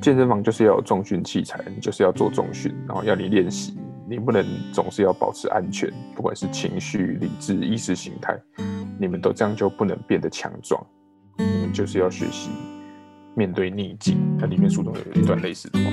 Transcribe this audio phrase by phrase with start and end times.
[0.00, 3.76] 健身房就是要有重训器材，你就是要做重训，然后要你练习，
[4.08, 8.40] 你不能总是要保持安全，不管是情绪、理智、意识形态，
[8.98, 10.84] 你们都这样就不能变得强壮，
[11.36, 12.50] 你们就是要学习
[13.34, 14.16] 面对逆境。
[14.38, 15.90] 它里面书中有一段类似的话，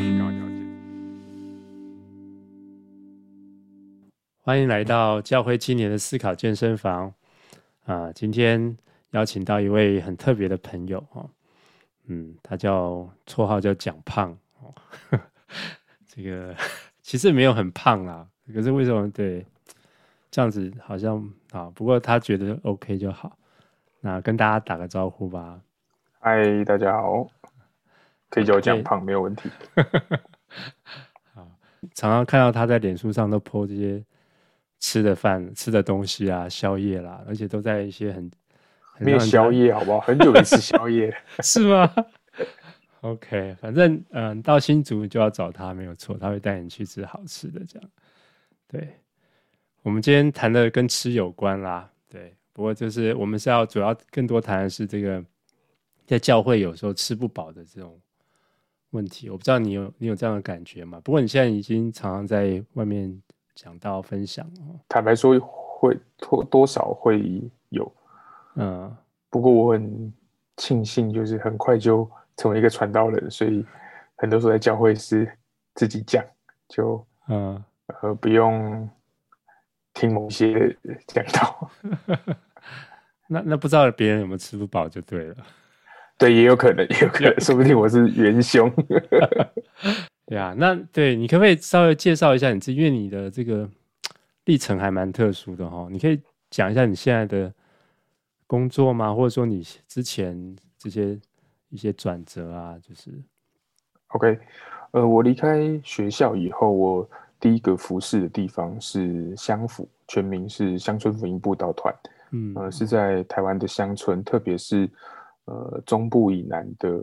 [4.42, 7.12] 欢迎来到教会青年的思考健身房
[7.86, 8.12] 啊！
[8.14, 8.78] 今天
[9.12, 11.28] 邀请到一位很特别的朋友哦，
[12.08, 14.74] 嗯，他叫绰号叫蒋胖哦，
[16.08, 16.56] 这个
[17.02, 19.46] 其实没有很胖啦，可是为什么对
[20.30, 21.18] 这样子好像
[21.52, 21.72] 啊？
[21.76, 23.38] 不过他觉得 OK 就好，
[24.02, 25.60] 那跟大家打个招呼吧。
[26.20, 27.28] 嗨，大家好，
[28.30, 29.50] 可以叫我蒋胖，没有问题。
[31.34, 31.48] 好，
[31.94, 34.04] 常常看到他在脸书上都 po 这些。
[34.78, 38.32] 吃的饭、吃的东西啊，宵夜啦，而且都在一些很，很
[39.00, 40.00] 没有宵夜，好不好？
[40.08, 41.94] 很久没吃宵夜， 是吗
[43.02, 47.90] ？OK，反正嗯，到新竹就要找他，没有错，他会带你去吃好吃的，这样。
[48.68, 48.96] 对，
[49.84, 52.34] 我们今天谈的跟吃有关啦，对。
[52.54, 55.24] 不过就是我们是要主要更多谈的是这个，
[56.06, 58.00] 在教会有时候吃不饱的这种
[58.92, 59.30] 问题。
[59.30, 61.00] 我不知道你有你有这样的感觉吗？
[61.04, 63.22] 不过你现在已经常常在外面。
[63.58, 67.90] 讲到分享哦，坦白说会多多少会有，
[68.56, 68.96] 嗯，
[69.30, 70.14] 不过我很
[70.58, 73.66] 庆幸，就是很快就成为一个传道人，所以
[74.16, 75.30] 很多时候在教会是
[75.74, 76.24] 自己讲，
[76.68, 77.64] 就嗯
[78.02, 78.90] 呃不用
[79.94, 80.76] 听某些
[81.08, 81.72] 讲道。
[83.28, 85.36] 那那不知道别人有没有吃不饱就对了，
[86.18, 88.72] 对，也有可能，也有可能， 说不定我是元凶。
[90.28, 92.78] 对啊，那对你可不可以稍微介绍一下你自己？
[92.78, 93.70] 因为你的这个
[94.46, 97.52] 历程还蛮特殊的哈，你可以讲一下你现在的
[98.48, 99.14] 工作吗？
[99.14, 101.20] 或者说你之前这些
[101.70, 103.12] 一些转折啊，就是
[104.10, 104.40] ，OK，
[104.92, 111.94] 呃，我离开学校以后，我第一个服侍的地方是乡府，全名是乡村福音布道团，
[112.32, 114.90] 嗯，呃，是在台湾的乡村，特别是
[115.46, 117.00] 呃中部以南的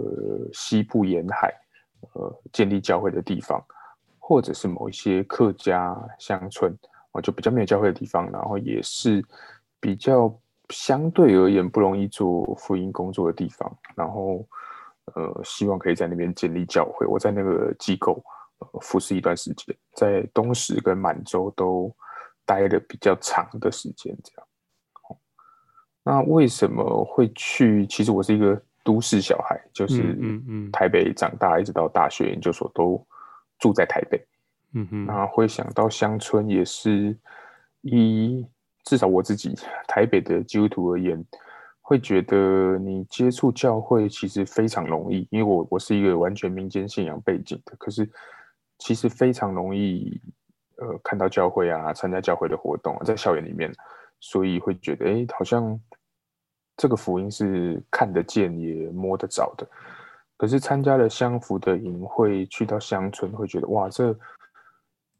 [0.52, 1.54] 西部沿海。
[2.14, 3.64] 呃，建立教会的地方，
[4.18, 6.76] 或者是某一些客家乡村，
[7.12, 9.24] 我就比较没有教会的地方，然后也是
[9.78, 10.28] 比较
[10.72, 14.44] 相对而言不容易做福音工作的地方，然后
[15.14, 17.06] 呃，希望可以在那边建立教会。
[17.06, 18.20] 我在那个机构
[18.58, 21.94] 呃服侍一段时间，在东石跟满洲都
[22.44, 24.46] 待了比较长的时间，这样。
[26.02, 27.86] 那为什么会去？
[27.86, 28.60] 其实我是一个。
[28.84, 30.16] 都市小孩就是
[30.72, 33.00] 台北长大，一直到大学研究所都
[33.60, 34.20] 住在台北。
[34.72, 37.16] 嗯哼，那会想到乡村也是
[37.82, 38.44] 以
[38.84, 39.54] 至少我自己
[39.86, 41.24] 台北的基督徒而言，
[41.80, 48.08] 会觉得你接触教会其实非常容易，因为我我是一个完全民间信仰背景的，可是
[48.78, 50.20] 其实非常容易
[50.76, 53.72] 呃看到教会啊，参加教会的活动，在校园里面，
[54.20, 55.80] 所以会觉得哎、好像。
[56.74, 59.68] 这个福音是看得见也摸得着的，
[60.38, 64.18] 可是参加了乡福的营会，去到乡村会觉得哇，这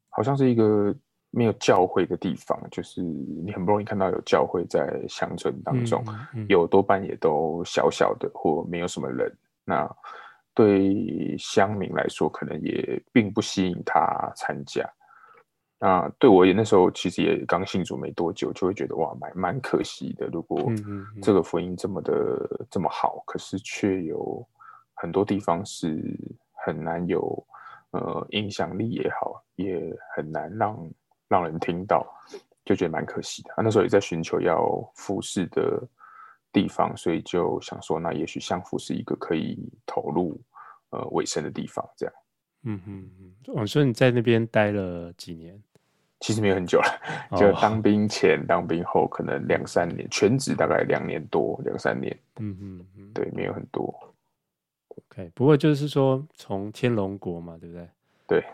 [0.09, 0.97] 好像是一个
[1.35, 9.35] 没有教会的地方，就是你很不容易看到有教会在乡村当中，嗯嗯、有多半也都小小的或没有什么人。
[9.65, 9.91] 那
[10.55, 14.89] 对乡民来说，可能也并不吸引他参加。
[15.79, 20.27] 那对我也那时候其实也刚信主没多久，就会觉得哇，蛮蛮可惜的。
[20.27, 20.71] 如果
[21.23, 24.47] 这个福音这么的、这么好，可是却有
[24.95, 25.99] 很多地方是
[26.53, 27.45] 很难有
[27.91, 29.81] 呃影响力也好，也
[30.15, 30.79] 很难让
[31.33, 32.07] 让人听到，
[32.65, 33.51] 就觉得蛮可惜的。
[33.55, 34.63] 啊，那时候也在寻求要
[34.95, 35.83] 服侍的
[36.53, 40.39] 地方，所以就想说，那也许乡福是一个可以投入
[40.91, 42.15] 呃委身的地方，这样。
[42.65, 45.61] 嗯嗯嗯，我说你在那边待了几年？
[46.21, 48.47] 其实没有很久了，就当兵前、oh.
[48.47, 52.17] 当兵后，可能两三年，全职大概两年多，两三年。
[52.39, 53.93] 嗯嗯嗯，对，没有很多。
[54.87, 57.89] OK，不过就是说，从天龙国嘛，对不对？
[58.29, 58.45] 对，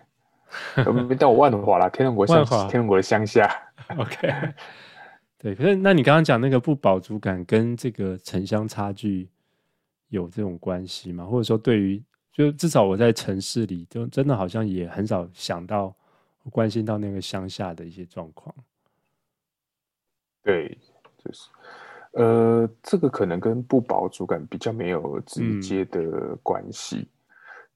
[1.19, 3.51] 但我万华啦，天龙国乡，华天龙国的乡下。
[3.97, 4.29] OK，
[5.39, 9.29] 对，可是那你刚刚讲那个不饱足感，跟这个城乡差距
[10.09, 11.25] 有这种关系吗？
[11.25, 12.03] 或者说，对于
[12.33, 15.95] 就至少我在城市里，就真的好像也很少想到。
[16.51, 18.55] 关心到那个乡下的一些状况，
[20.43, 20.79] 对，
[21.23, 21.51] 就是，
[22.13, 27.07] 呃，这个可能跟不饱足感比较没有直接的关系，嗯、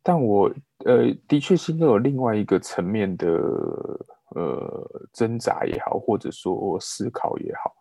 [0.02, 0.52] 但我
[0.84, 3.28] 呃，的确心中有另外一个层面的
[4.34, 7.72] 呃挣扎也好，或者说思考也好，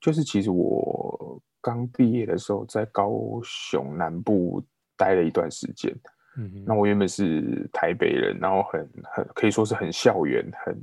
[0.00, 3.12] 就是其实我刚毕业的时候在高
[3.42, 4.64] 雄南部
[4.96, 5.94] 待了一段时间，
[6.38, 10.80] 嗯，那我原本是台北人，然后很很可以说是很校园，很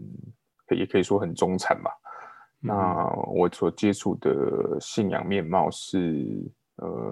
[0.78, 1.92] 也可以说很中产吧。
[2.62, 7.12] 嗯、那我所接触的信仰面貌是呃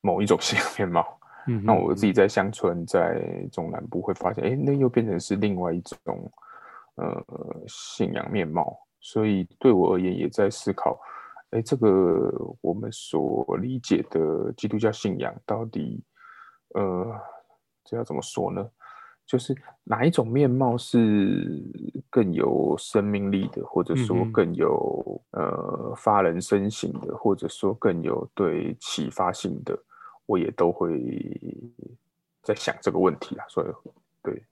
[0.00, 1.18] 某一种信仰面貌。
[1.46, 6.32] 嗯，那我自己在乡村，在中南部会发现，哎、欸，那又变成是另外一种
[6.96, 7.24] 呃
[7.66, 8.78] 信仰面貌。
[9.00, 10.98] 所以对我而言，也在思考，
[11.50, 16.02] 哎、欸，这个我们所理解的基督教信仰到底。
[16.74, 17.20] 呃，
[17.84, 18.66] 这要怎么说呢？
[19.26, 19.54] 就是
[19.84, 21.62] 哪一种面貌是
[22.10, 29.78] 更有生命力的，或者说更有、嗯、呃发人深省的，或者说更有对启发性的，
[30.26, 31.00] 我也都会
[32.42, 33.44] 在想这个问题啊。
[33.48, 33.90] 所以，
[34.22, 34.42] 对，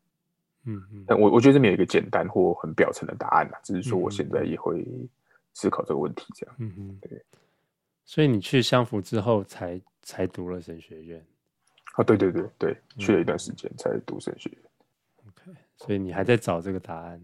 [0.65, 4.85] 嗯嗯，但我我觉得这没有一个简单或很表层的答案啊，只是说我现在也会
[5.55, 7.25] 思考这个问题，这样，嗯嗯，对。
[8.05, 11.25] 所以你去相辅之后才，才才读了神学院。
[11.95, 14.63] 啊，对对对对，去了一段时间才读神学院。
[15.29, 17.21] OK，所以你还在找这个答案？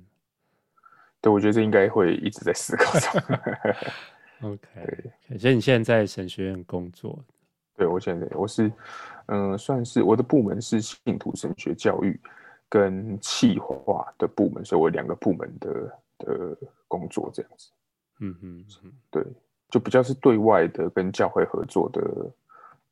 [1.20, 3.20] 对，我觉得这应该会一直在思考中。
[4.42, 4.69] OK，
[5.28, 7.25] 对，所以你现在在神学院工作？
[7.76, 8.73] 对，我现在我是，
[9.26, 12.19] 嗯、呃，算是我的部门是信徒神学教育
[12.69, 16.56] 跟企划的部门，所以我两个部门的的
[16.88, 17.70] 工作这样子。
[18.20, 19.23] 嗯嗯嗯，对，
[19.69, 22.32] 就比较是对外的跟教会合作的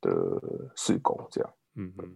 [0.01, 0.41] 的
[0.75, 1.49] 事工这样。
[1.75, 2.15] 嗯嗯，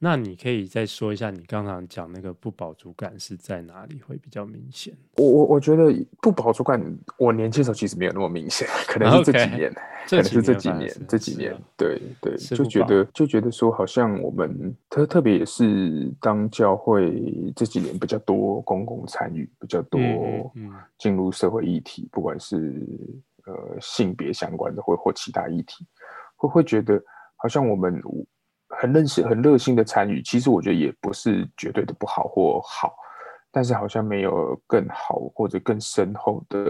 [0.00, 4.94] 那你可以再说一下，你刚刚讲那个不饱足感是在哪里会比较明显？
[5.16, 5.92] 我我我觉得
[6.22, 6.80] 不饱足感，
[7.16, 9.72] 我年轻的时候其实没有那么明显，可能是这几年，
[10.08, 20.00] 可能是这几年，这几年，对对，就觉得就觉得说，好像我们特特别也是当教会这几年比较多公共参与，比较多
[20.96, 22.86] 进入社会议题，不管是
[23.46, 25.84] 呃性别相关的或或其他议题，
[26.36, 27.02] 会会觉得
[27.34, 28.00] 好像我们。
[28.68, 32.94] 很热心、很热心的参与，其实我觉得也不是绝对的不好或好，
[33.50, 36.60] 但是好像没有更好或者更深厚的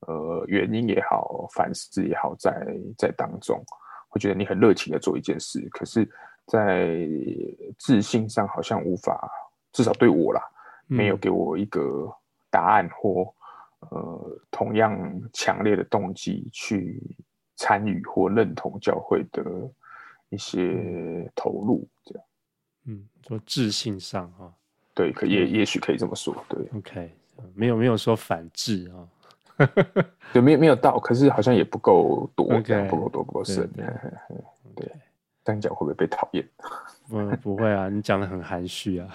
[0.00, 2.52] 呃原因也好、反思也好，在
[2.98, 3.62] 在当中，
[4.10, 6.08] 我觉得你很热情的做一件事，可是，
[6.46, 6.98] 在
[7.78, 9.30] 自信上好像无法，
[9.72, 10.42] 至少对我啦，
[10.88, 12.12] 没有给我一个
[12.50, 13.32] 答案或
[13.90, 14.98] 呃同样
[15.32, 17.00] 强烈的动机去
[17.54, 19.42] 参与或认同教会的。
[20.30, 22.24] 一些投入，这样，
[22.86, 24.52] 嗯，说自信上哈，
[24.94, 27.10] 对，可也也许可以这么说，对，OK，
[27.54, 29.66] 没有没有说反制啊，
[30.32, 33.84] 对，没有没有到，可是好像也不够多，okay, 不够多，不够深，对，
[34.74, 34.90] 对，
[35.44, 36.46] 这样讲会不会被讨厌？
[37.08, 39.08] 不不会啊，你讲的很含蓄啊，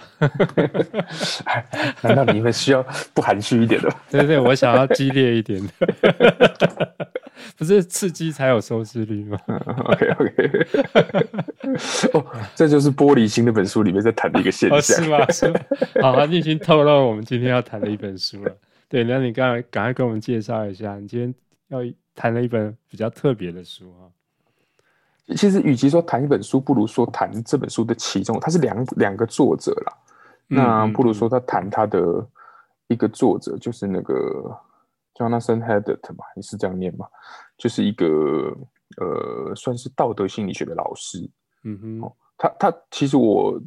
[2.00, 2.82] 难道你们需要
[3.12, 3.94] 不含蓄一点的？
[4.10, 7.12] 对对，我想要激烈一点的。
[7.56, 9.38] 不是刺激才有收视率吗
[9.84, 10.66] ？OK OK，
[12.14, 15.26] 哦，这就是《玻璃心》那本书里面在谈的一个现象，哦、是吗？
[15.32, 15.60] 是吗？
[16.02, 18.56] 好，你已经透露我们今天要谈的一本书了。
[18.88, 21.34] 对，那你刚才赶快跟我们介绍一下，你今天
[21.68, 21.78] 要
[22.14, 24.08] 谈了一本比较特别的书啊。
[25.36, 29.92] 其实，与其说谈一本书，不如说谈这本书的其中，它是两两个作者啦。
[30.48, 32.26] 那不如说他谈他的
[32.88, 34.54] 一个作者，就是那个。
[35.22, 37.06] Jonathan Haidt 嘛，你是这样念吗？
[37.56, 38.06] 就是一个
[38.96, 41.30] 呃，算是道德心理学的老师。
[41.62, 43.60] 嗯哼，哦、他他其实我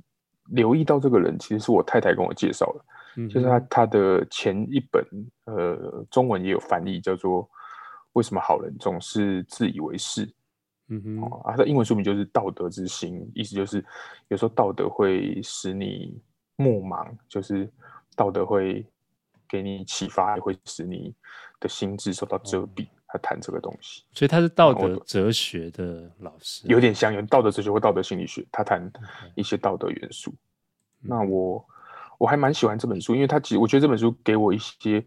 [0.50, 2.86] 留意到这个人，其实是我太太跟我介绍的。
[3.16, 5.02] 嗯、就是他他的前一本
[5.46, 7.44] 呃，中文也有翻译，叫做
[8.12, 10.28] 《为什么好人总是自以为是》。
[10.90, 13.84] 嗯哼，啊、哦，他的英文书名就是《道德之心》，意思就是
[14.28, 16.22] 有时候道德会使你
[16.58, 17.72] 目盲，就是
[18.16, 18.86] 道德会。
[19.48, 21.14] 给你启发，也会使你
[21.60, 22.88] 的心智受到遮蔽。
[23.08, 28.46] 他谈这个东西，所以他是道德哲学的老师，有点像有道德哲学或道德心理学。
[28.52, 28.92] 他谈
[29.36, 30.34] 一些道德元素。
[31.00, 31.66] 那我
[32.18, 35.02] 我还蛮喜欢这本书，因为他其实我觉得这本书给我一些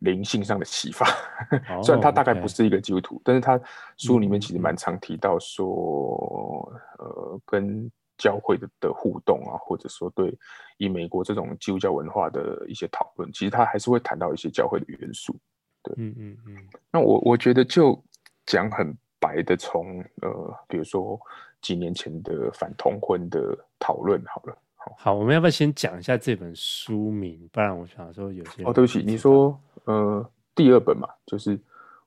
[0.00, 1.06] 灵性上的启发。
[1.70, 3.60] Oh, 虽然他大概不是一个基督徒但是他
[3.96, 7.90] 书里面其实蛮常提到说，嗯、呃，跟。
[8.18, 10.32] 教会的的互动啊，或者说对
[10.76, 15.34] 以美国这种基督教文化的一些讨论，其实他还是会谈到一些教会的元素。
[15.82, 16.56] 对，嗯嗯嗯。
[16.90, 18.00] 那我我觉得就
[18.46, 21.20] 讲很白的，从呃，比如说
[21.60, 24.56] 几年前的反同婚的讨论好了。
[24.76, 27.48] 好，好，我们要不要先讲一下这本书名？
[27.52, 31.58] 不然我想说有些哦，对不起，你说呃第二本嘛，就是。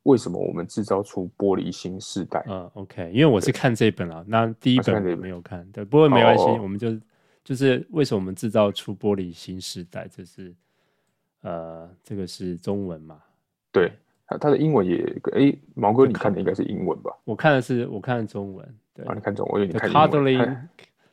[0.05, 2.45] 为什么我们制造出玻璃新世代？
[2.47, 6.95] 嗯，OK，因为我是看这本啊，那第一本我没有看，看对，不过没关系，哦，我们就
[7.43, 10.53] 就是为什么我们制造出玻璃新时代，这是
[11.41, 13.19] 呃，这个是中文嘛？
[13.75, 13.91] 对，
[14.25, 15.03] 他他的英文也，
[15.33, 17.11] 哎，毛哥，你看的应该是英文吧？
[17.25, 20.09] 我看的是我看的中文，对，啊，你看中文，我以为你看英文。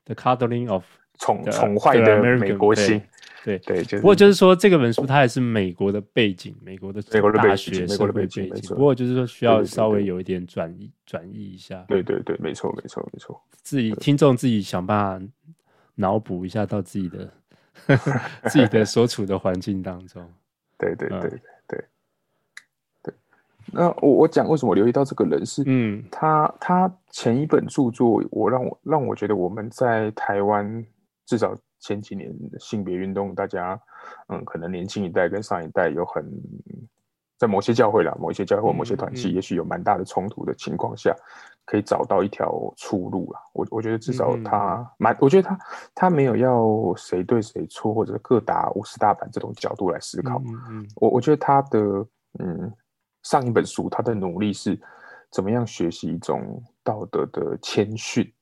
[0.04, 0.85] The Cuddling，The Cuddling of
[1.19, 3.02] 宠宠坏的美国心。
[3.45, 3.97] 对对，就是。
[3.97, 8.49] 不过就是说，这个本书它也是美国的背景，美国的美国的大学美国的背景。
[8.69, 11.85] 不过就是说，需要稍微有一点转移转译一下。
[11.88, 13.42] 对对对，没错没错没错。
[13.62, 15.26] 自己听众自己想办法
[15.97, 17.33] 脑补一下到自己的
[18.49, 20.25] 自己的所处的环境当中。
[20.78, 21.38] 对对对对对。
[21.40, 21.51] 对。
[23.72, 30.84] 那我我讲为什么我留意到这个人是，嗯，他他前一本著作，我让我让我觉得我们在台湾
[31.26, 31.56] 至少。
[31.84, 33.76] 前几年性别运动，大家
[34.28, 36.24] 嗯，可能年轻一代跟上一代有很
[37.36, 41.12] 在某些教会啦，某一些教会或某些团体，也许有蛮大的冲突的情况下，
[41.64, 43.40] 可以找到一条出路啦。
[43.52, 45.58] 我我觉得至少他蛮，我觉得他
[45.92, 50.40] 他没有要谁对谁错，或者各打五十大板这种角度来思考。
[50.94, 51.80] 我我觉得他的
[52.38, 52.72] 嗯，
[53.22, 54.78] 上一本书他的努力是
[55.30, 58.32] 怎么样学习一种道德的谦逊，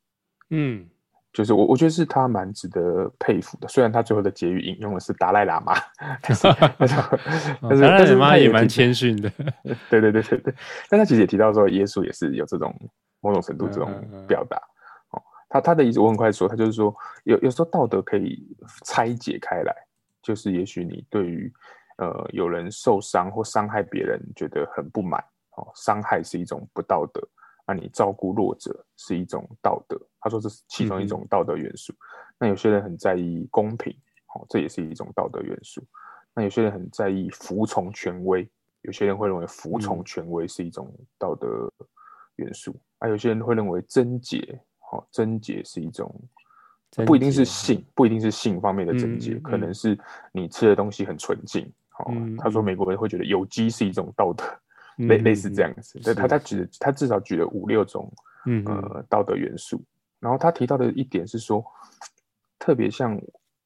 [0.50, 0.88] 嗯。
[1.32, 3.68] 就是我，我觉得是他蛮值得佩服的。
[3.68, 5.74] 虽然他最后的结语引用的是达赖喇嘛，
[6.20, 6.48] 但是
[7.62, 9.30] 但是达赖喇嘛也蛮谦逊的。
[9.88, 10.52] 对对对对对，
[10.88, 12.74] 但他其实也提到说，耶稣也是有这种
[13.20, 13.88] 某种程度这种
[14.26, 14.56] 表达。
[15.10, 18.44] 哦，他他的意思我很快说，他就是说，有有时候道德可以
[18.84, 19.72] 拆解开来，
[20.20, 21.52] 就是也许你对于
[22.00, 25.22] 呃有人受伤或伤害别人觉得很不满，
[25.56, 27.20] 哦，伤害是一种不道德。
[27.66, 31.92] 那你照顾弱者是一种道德，他说这是其中一种道德元素。
[31.92, 31.96] 嗯、
[32.40, 33.96] 那有些人很在意公平，
[34.34, 35.80] 哦，这也是一种道德元素。
[36.34, 38.48] 那有些人很在意服从权威，
[38.80, 41.72] 有些人会认为服从权威是一种道德
[42.36, 42.72] 元素。
[42.98, 46.12] 啊、嗯，有些人会认为贞洁，哦，贞洁是一种，
[47.06, 49.96] 不一定是性，不一定是性方面的贞洁，嗯、可能是
[50.32, 51.72] 你吃的东西很纯净。
[52.02, 54.44] 哦、嗯，他说美国人会觉得有机是一种道德。
[55.08, 58.12] 类类似这样子，对他他举了他至少举了五六种，
[58.66, 59.82] 呃道德元素，
[60.18, 61.64] 然后他提到的一点是说，
[62.58, 63.18] 特别像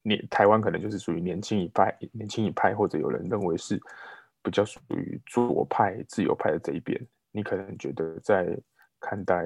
[0.02, 3.80] 年台湾可能就是属于年轻一派，年轻一派或者有人认为是
[4.44, 8.56] 比较属于左派自由派的这一边，你可能觉得在
[9.00, 9.44] 看待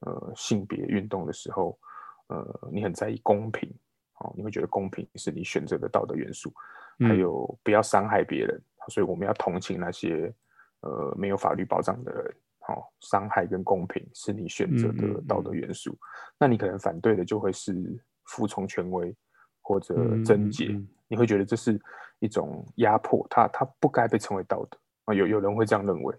[0.00, 1.78] 呃性别运动的时候，
[2.26, 3.72] 呃你很在意公平，
[4.18, 6.52] 哦，你会觉得公平是你选择的道德元素，
[7.00, 10.32] 还有不要伤害别人，所以我们要同情那些。
[10.84, 15.92] 呃，没有法律保障的人，好、哦，伤害跟公平是你选择的道德元素。
[15.92, 17.72] 嗯嗯嗯，那你可能反对的就会是
[18.24, 19.14] 服从权威
[19.60, 19.94] 或者
[20.24, 21.80] 贞洁，你会觉得这是
[22.18, 25.14] 一种压迫，它它不该被称为道德啊。
[25.14, 26.16] 有有人会这样认为。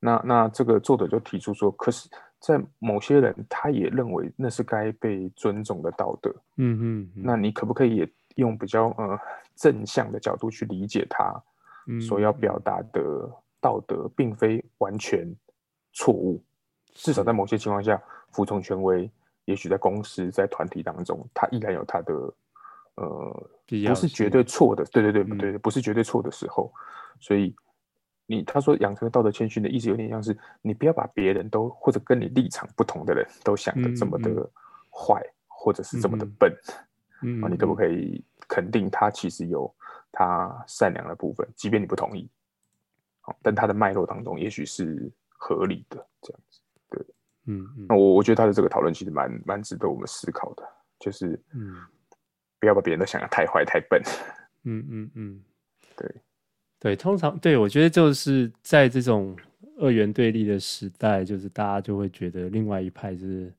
[0.00, 2.08] 那那这个作者就提出说，可是，
[2.40, 6.34] 在某些人他也认为那是该被尊重的道德。
[6.56, 9.18] 嗯嗯，嗯，那你可不可以也用比较呃
[9.54, 11.34] 正向的角度去理解他
[12.00, 13.30] 所要表达的？
[13.64, 15.26] 道德并非完全
[15.94, 16.38] 错误，
[16.92, 17.98] 至少在某些情况下，
[18.30, 19.10] 服从权威，
[19.46, 22.12] 也许在公司、在团体当中，他依然有他的
[22.96, 23.50] 呃，
[23.88, 24.84] 不是绝对错的。
[24.92, 26.70] 对对对，不对，不是绝对错的时候。
[27.20, 27.56] 所以
[28.26, 34.46] 你他说养成道德谦逊的意思，有点像是你不要把别人都或者跟你立场不同的人都想的这么的
[34.90, 36.54] 坏，或者是这么的笨。
[37.24, 39.72] 嗯，你可不可以肯定他其实有
[40.12, 42.28] 他善良的部分，即便你不同意？
[43.42, 47.06] 但他的脉络当中，也许是合理的这样子，对，
[47.46, 50.62] 嗯，嗯，那我我觉得他的这个讨论其实蛮蛮值得我们思考的，
[50.98, 51.74] 就是，嗯，
[52.60, 54.02] 不要把别人都想得太坏太笨，
[54.64, 55.42] 嗯嗯嗯，
[55.96, 56.14] 对，
[56.78, 59.34] 对，通常对我觉得就是在这种
[59.78, 63.50] 二元对立的时代，就是大家就会觉得另外一派是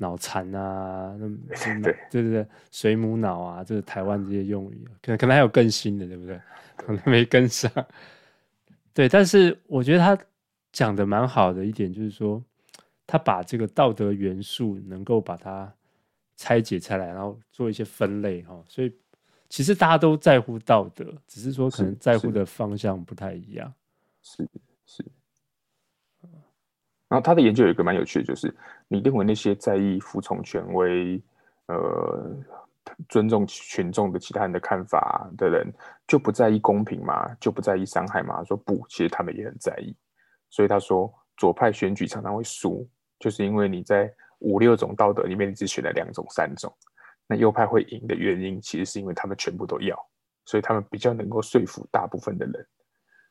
[0.00, 1.28] 脑残啊，那
[1.82, 6.40] 对对对对，水母脑啊，这是台湾这些用语，可能可能还有更新的，对不对？
[6.74, 7.70] 可能没跟上。
[8.94, 10.18] 对，但是我觉得他
[10.72, 12.42] 讲的蛮好的一点就是说，
[13.06, 15.70] 他把这个道德元素能够把它
[16.36, 18.58] 拆解开来，然后做一些分类哈。
[18.66, 18.90] 所以
[19.50, 23.70] 其实大家都在乎道德，只是说可能在乎的方向不太一样。
[24.22, 24.48] 是
[24.86, 25.04] 是，是。
[27.10, 28.50] 然后他的研究有一个蛮有趣的，就是
[28.88, 31.22] 你认为那些在意服从权威，
[31.66, 32.34] 呃。
[33.08, 35.72] 尊重群众的其他人的看法的人，
[36.08, 37.28] 就不在意公平吗？
[37.38, 38.42] 就不在意伤害吗？
[38.42, 39.94] 说不，其实他们也很在意。
[40.48, 42.88] 所以他说，左派选举常常会输，
[43.18, 46.74] 就是因为你在五六种道德里面，你只选了两种、三种。
[47.28, 49.96] 那右派会赢的原因，其实是因为他们全部都要，
[50.44, 52.66] 所以他们比较能够说服大部分的人。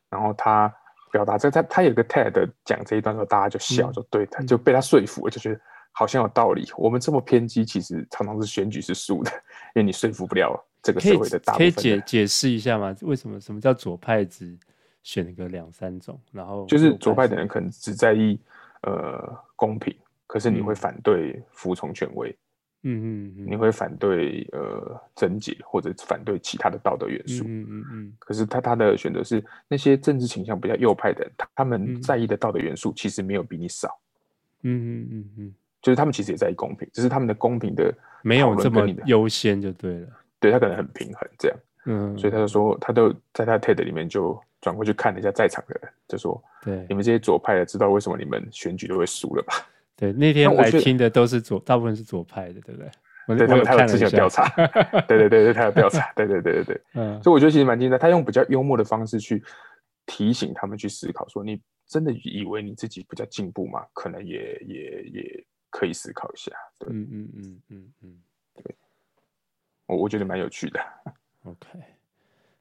[0.10, 0.74] 然后他
[1.12, 5.60] 表达这，他他有个 TED 讲这一段的时候，大家就笑，就对他就被他说服了，就觉得。
[5.92, 6.66] 好像有道理。
[6.78, 9.32] 我们这么偏激，其实常常是选举是输的，
[9.74, 11.72] 因为你说服不了这个社会的大部分。
[11.72, 12.96] 可以解解释一下吗？
[13.02, 13.42] 为什么？
[13.42, 14.58] 什么叫左派只
[15.04, 16.18] 选个两三种？
[16.32, 18.40] 然后就是左派的人可能只在意
[18.84, 19.94] 呃公平，
[20.26, 22.30] 可是你会反对服从权威。
[22.30, 22.38] 嗯
[22.84, 28.14] 嗯嗯，你会反对呃整洁或者反对其他的道德元素，嗯嗯嗯。
[28.20, 34.00] 可是他他的选择是那些政治倾向比较右派的人，他们在意的道德元素其实没有比你少，
[34.64, 40.08] 嗯嗯嗯嗯，就是他们其实也在意公平，只是他们的公平的没有这么优先就对了，
[40.40, 49.54] 对他可能很平衡这样，嗯，所以他就说他都在他的 TED 里面就转过去看了一下在场的人，就说，对，你们这些左派的知道为什么你们选举都会输了吧？
[50.00, 52.90] 对，那天来听的都是左，大部分是左派的，对不对？
[53.38, 54.48] 对，他有他有之前调查，
[55.10, 56.82] 对对对对，他有调查，对对对对对。
[56.96, 57.98] 嗯，所以我觉得其实蛮精彩。
[57.98, 59.44] 他用比较幽默的方式去
[60.06, 63.86] 提醒他们去思考，说你真的以为你自己比较进步吗？
[63.94, 66.50] 可能也也也可以思考一下。
[66.80, 68.18] 对，嗯嗯嗯嗯嗯，
[68.56, 68.76] 对，
[69.88, 70.80] 我我觉得蛮有趣的。
[71.44, 71.68] OK，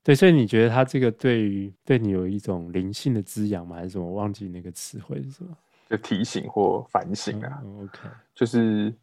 [0.03, 3.77] 对，所以你觉得他这个对于对你有一种灵性的滋养吗？
[3.77, 4.05] 还是什么？
[4.05, 5.57] 我忘记那个词汇是什么？
[5.89, 7.61] 就提醒或反省啊。
[7.65, 8.95] 嗯，OK，就是。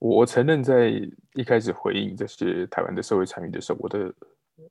[0.00, 0.90] 我承认，在
[1.34, 4.14] 一开始回应这些台湾的社会参与的时候，我的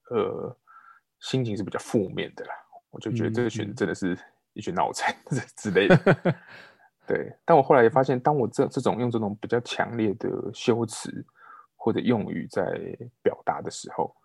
[0.09, 0.57] 呃
[1.19, 2.53] 心情是比较负面的啦。
[2.91, 4.17] 我就觉得这个选真的是
[4.53, 5.13] 一群脑残
[5.57, 5.97] 之 类的。
[7.05, 11.11] 对，但我后来也发现，当我这这种用这种比较强烈的修辞
[11.75, 12.63] 或者用语在
[13.21, 14.15] 表达的时候，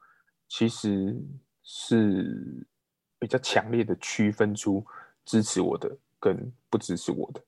[0.47, 1.21] 其实
[1.65, 2.65] 是
[3.19, 4.87] 比较强烈的区分出
[5.25, 5.91] 支持我的
[6.23, 7.43] 跟不支持我的。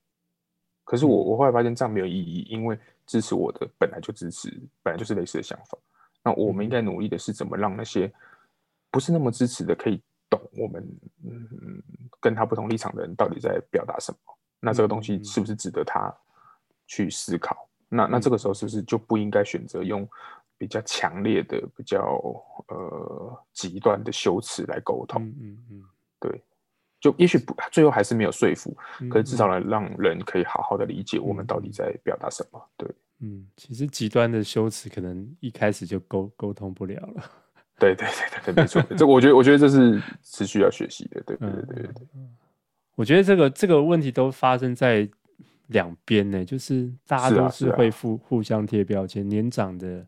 [0.83, 2.77] 可是我我后来发现这样没有意义，因为
[3.07, 4.51] 支持我的本来就支持，
[4.83, 5.77] 本来就是类似的想法。
[6.21, 8.11] 那我们应该努力的是怎么让那些
[8.91, 11.81] 不是那么支持的可以懂我们，嗯，
[12.19, 14.17] 跟他不同立场的人到底在表达什么？
[14.59, 16.13] 那这个东西是不是值得他
[16.85, 17.67] 去思考？
[17.87, 20.07] 那那这个时候是不是就不应该选择用
[20.57, 22.21] 比较强烈的、比较
[22.67, 25.23] 呃极端的修辞来沟通？
[25.23, 25.83] 嗯嗯嗯，
[26.19, 26.43] 对。
[27.05, 28.75] 就也许不，最后还是没有说服，
[29.11, 32.59] 可是至少能让人可以好好的理解我们到底在表达什么。
[32.75, 37.23] 对，嗯，其实极端的修辞可能一开始就沟沟通不了了。
[37.77, 41.21] 对对对对对，没错，这我觉得我觉得这是持续要学习的。
[41.27, 42.07] 对对对对对，
[42.95, 45.07] 我觉得这个这个问题都发生在
[45.67, 50.03] 两边呢，就是大家都是会互互相贴标签，年长的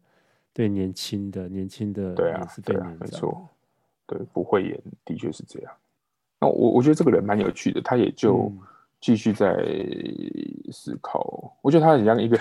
[0.52, 3.48] 对年轻的，年轻的对啊，对啊，没错，
[4.08, 5.71] 对，不会演的确是这样。
[6.39, 8.54] 那我我觉得这个人蛮有趣的，他也就
[9.02, 9.56] 继续在
[10.71, 11.19] 思考。
[11.43, 12.39] 嗯、我觉得他很像一个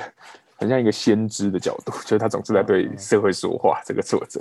[0.56, 3.80] 很像一个先知的角度，就是他总是在对社会说话。
[3.87, 4.38] 这个作者，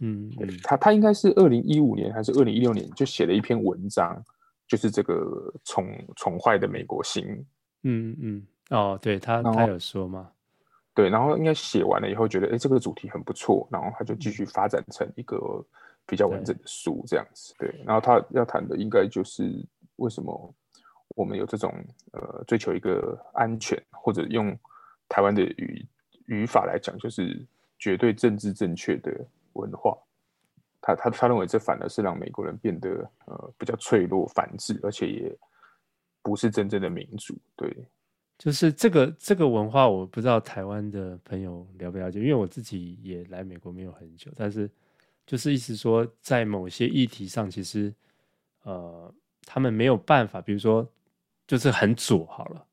[0.00, 0.32] 嗯，
[0.64, 4.20] 他他应该是二零一五年还是二零一六年就写了一篇文章，
[4.66, 7.24] 就是这个宠宠坏的美国心。
[7.84, 10.28] 嗯嗯，哦，对他他有说吗？
[10.92, 15.64] 对，然后应该写完了以后觉得，哎，这个主题很不错，然后他就继续发展成一个。
[16.08, 19.44] 比较完整的书这样子，对，然后他要谈的应该就是
[19.96, 20.54] 为什么
[21.08, 21.70] 我们有这种
[22.12, 24.58] 呃追求一个安全，或者用
[25.06, 25.86] 台湾的语
[26.24, 27.46] 语法来讲，就是
[27.78, 29.12] 绝对政治正确的
[29.52, 29.94] 文化。
[30.80, 32.88] 他他他认为这反而是让美国人变得
[33.26, 35.36] 呃比较脆弱、反智，而且也
[36.22, 37.36] 不是真正的民主。
[37.54, 37.70] 对，
[38.38, 44.70] 就是这个这个文化，我不知道台湾的朋友了不了解，因为我自己也来美国没有很久，但是。
[45.28, 47.92] 就是意思说，在某些议题上，其实，
[48.62, 49.12] 呃，
[49.44, 50.90] 他们没有办法，比如说，
[51.46, 52.64] 就是很左好了，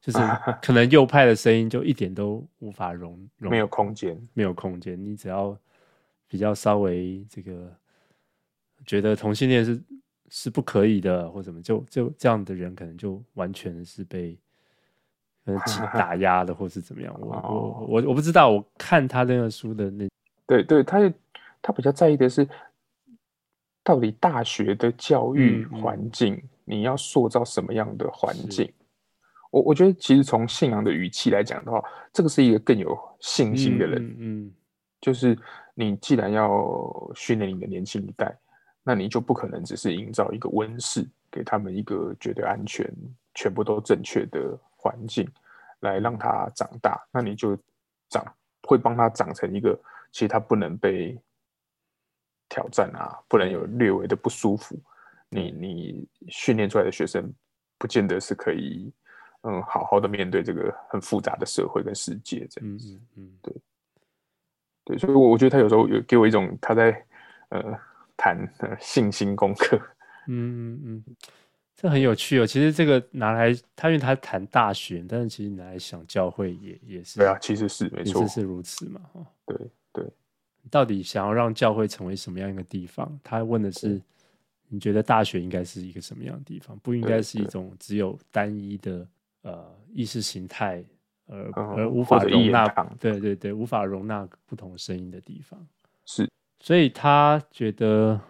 [0.00, 0.18] 就是
[0.62, 4.98] 可能右派的声音就一点都无法容容，没有空间，没有空间。
[4.98, 5.54] 你只要
[6.26, 7.70] 比较稍微这个
[8.86, 9.78] 觉得同性恋是
[10.30, 14.34] 是不可以的，或什么，就就这样的人，可能就完全是被
[15.44, 15.60] 可能
[15.92, 17.14] 打压的，或是怎么样。
[17.20, 20.08] 我我我我不知道，我看他那个书的那，
[20.46, 21.12] 对对，他也。
[21.60, 22.48] 他比较在意的是，
[23.82, 28.72] 到底大学的教育环境，你要塑造什么样的环境？
[29.50, 34.02] 我我觉得，其实从信仰的语气来讲的话，这个是一个更有信心的人。
[34.02, 34.52] 嗯，嗯，
[35.00, 35.38] 就是
[35.74, 38.36] 你既然要训练你的年轻一代，
[38.82, 42.86] 那你就不可能只是营造一个温室，给他们一个绝对安全、
[43.34, 45.26] 全部都正确的环境，
[45.80, 47.02] 来让他长大。
[47.10, 47.58] 那你就
[48.10, 48.24] 长
[48.62, 49.74] 会帮他长成一个，
[50.12, 51.18] 其实他不能被。
[52.48, 54.78] 挑战啊，不能有略微的不舒服。
[55.30, 57.30] 你你训练出来的学生，
[57.76, 58.90] 不见得是可以，
[59.42, 62.94] 嗯，好好的面对这个很复杂的社会跟世界这样子。
[62.94, 63.54] 嗯嗯，对，
[64.84, 67.04] 对，所以，我我觉得他有时候有给我一种他在
[67.50, 67.78] 呃
[68.16, 69.78] 谈呃信心功课。
[70.26, 71.16] 嗯嗯嗯，
[71.76, 72.46] 这很有趣哦。
[72.46, 77.18] 其实这个拿来他因为他谈大学，但是其实拿来想教会也也是。
[77.18, 79.00] 对啊，其实是没错，是如此嘛。
[79.44, 79.56] 对
[79.92, 80.10] 对。
[80.70, 83.18] 到底想要让教会成为什么样一个地方？
[83.22, 84.00] 他问的是，
[84.68, 86.78] 你觉得大学应该是一个什么样的地方？
[86.80, 89.06] 不应该是一种只有单一的
[89.42, 90.84] 呃意识形态
[91.26, 92.66] 而而无法容纳，
[92.98, 95.58] 对对对，无法容纳不同声音的地方。
[96.04, 96.28] 是，
[96.60, 98.20] 所以他觉得，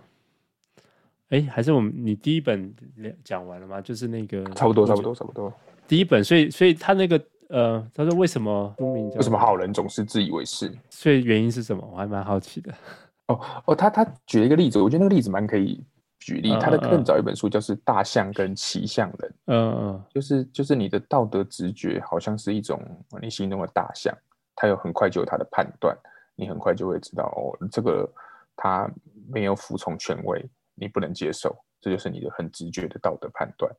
[1.28, 2.74] 哎，还是我们你第一本
[3.22, 3.80] 讲完了吗？
[3.80, 5.52] 就是那个差不多，差不多，差不多。
[5.86, 8.74] 第一本，所以所以他那个呃，他说为什么
[9.16, 10.72] 为什么好人总是自以为是？
[10.90, 11.88] 所以原因是什么？
[11.92, 12.72] 我还蛮好奇的。
[13.28, 15.84] 哦哦，他他举了一个例子，我觉得那个例子蛮可以
[16.18, 16.56] 举例。
[16.60, 22.80] 他的更早一本书叫是《大象跟骑象人》，嗯嗯，就是就是你的道德直觉好像是一种
[23.20, 24.16] 你心中的大象，
[24.54, 25.96] 它有很快就有它的判断，
[26.36, 28.10] 你很快就会知道哦，这个
[28.56, 28.90] 他
[29.28, 30.42] 没有服从权威，
[30.74, 33.70] 你不能接受，这就是你的很直觉的道德判断。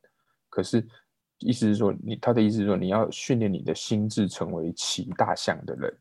[0.48, 0.84] 可是
[1.40, 5.94] 意思是说，你他的意思是说，你要训练你的心智成为骑大象的人。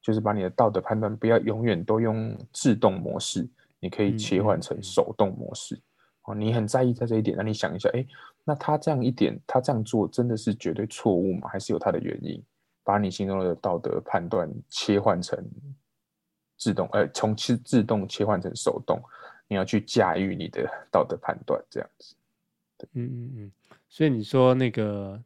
[0.00, 3.46] 就是把你的道德判断不要永远都用自动模式，
[3.78, 5.78] 你可以切换成手动模式。
[6.22, 8.06] 哦，你很在意在这一点，那你想一下，哎，
[8.42, 11.48] 那他这样一点，他这样做真的是绝对错误吗？
[11.48, 12.42] 还是有他的原因？
[12.84, 15.44] 把你心中的道德判断切换成
[16.56, 19.02] 自动，呃，从自自动切换成手动，
[19.46, 22.14] 你要去驾驭你的道德判断，这样子。
[22.78, 23.52] 对，嗯嗯嗯。
[23.88, 25.20] 所以你说那个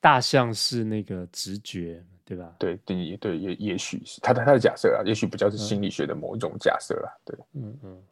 [0.00, 2.04] 大象是那个直觉。
[2.26, 2.56] 对吧？
[2.58, 7.12] 对对对，也也许是他的他的假设啊，也许不叫是心理学的某一种假设啊。
[7.22, 8.02] 对，嗯嗯，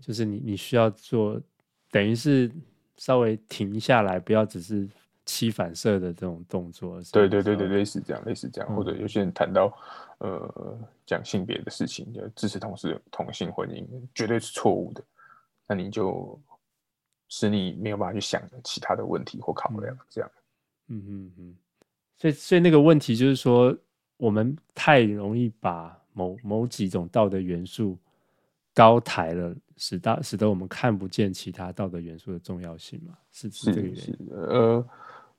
[0.00, 1.38] 就是你你需要做，
[1.90, 2.50] 等于是
[2.96, 4.88] 稍微停下来，不要只是
[5.26, 6.98] 七反射的这种动作。
[7.12, 9.70] 对对对对，类似这样，类似这样，嗯、或者有些人谈到
[10.20, 15.04] 呃讲性别的事情，就支持同事同性婚姻绝对是错误的，
[15.66, 16.40] 那你就
[17.30, 20.30] 使你没有办法去想其他的问题或考量，这样。
[20.88, 21.56] 嗯嗯嗯。
[22.16, 23.74] 所以，所以那个问题就是说，
[24.18, 27.96] 我们太容易把某某几种道德元素
[28.74, 33.16] 高抬了，使大使得我们看不见其他道德元素的重要性嘛？
[33.32, 34.16] 是是这个原因。
[34.30, 34.86] 呃，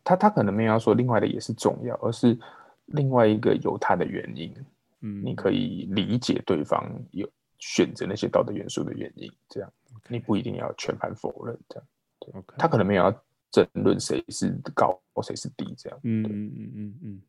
[0.04, 2.36] 他他可能没有要说另外的也是重要，而是
[2.86, 4.52] 另外一个有他的原因。
[5.02, 7.30] 嗯，你可以理解对方有
[7.62, 9.72] 选择那些道德元素的原因，这样.
[10.10, 11.58] 你不一定要全盘否认。
[11.70, 11.80] 这
[12.34, 13.24] 样.他可能没有要。
[13.54, 16.00] 争论谁是高或谁是低，这样。
[16.04, 17.22] 嗯嗯嗯嗯嗯。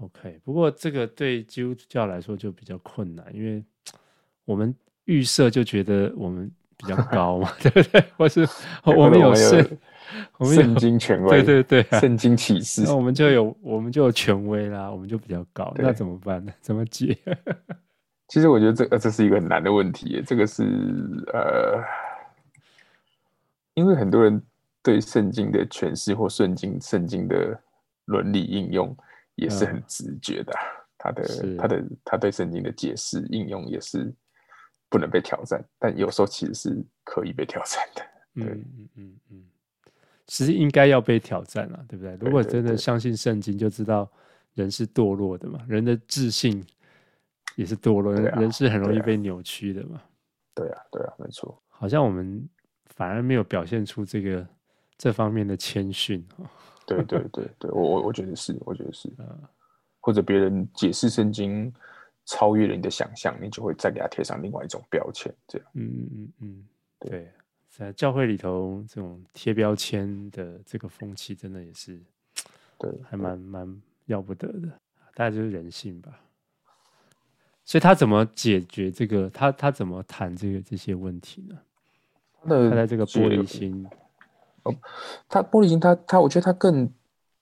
[0.00, 3.64] OK，不过这个对基督教来说就比较困难，因为
[4.44, 4.74] 我们
[5.06, 8.04] 预设就觉得我们比较高嘛， 对不对？
[8.18, 8.46] 或是
[8.84, 9.78] 我们有圣，
[10.36, 16.52] 我们有圣经权威，对对对，圣经启示，那我们就有我们就有权威啦，我们就比较高，那怎么办呢？
[16.60, 17.16] 怎么解？
[18.28, 20.62] 其实我觉得这呃这是一个很难的问题，这个是
[21.32, 21.82] 呃，
[23.74, 24.42] 因为很多人。
[24.82, 27.60] 对圣经的诠释或圣经圣经的
[28.04, 28.96] 伦理应用
[29.34, 30.52] 也是很直觉的，
[30.96, 34.14] 他的他的他对圣经的解释应用也是
[34.88, 38.02] 不能被挑战，但有时候其实是可以被挑战的。
[38.44, 39.44] 对，嗯嗯嗯嗯，
[40.28, 42.16] 其实应该要被挑战啊，对不对？
[42.20, 44.08] 如果真的相信圣经，就知道
[44.54, 46.64] 人是堕落的嘛，人的自信
[47.56, 50.00] 也是堕落，人是很容易被扭曲的嘛。
[50.54, 51.60] 对啊，对啊，没错。
[51.68, 52.48] 好像我们
[52.86, 54.46] 反而没有表现出这个。
[54.98, 56.26] 这方面的谦逊，
[56.86, 59.12] 对对对对，我我我觉得是，我觉得是，
[60.00, 61.70] 或者别人解释圣经
[62.24, 66.66] 超越了你的想象，你就会再给他贴上另外一种标签，这样，嗯嗯嗯嗯，
[66.98, 67.30] 对，
[67.68, 72.00] 在教会里头这种贴标签的这个风气，真的也是，
[72.78, 74.68] 对，还蛮蛮要不得的，
[75.14, 76.18] 大概就是人性吧。
[77.66, 79.28] 所以他怎么解决这个？
[79.28, 81.58] 他他怎么谈这个这些问题呢？
[82.70, 83.84] 他在这个玻璃心。
[84.62, 84.72] 哦
[85.28, 86.88] 他玻璃心，他他，我觉得他更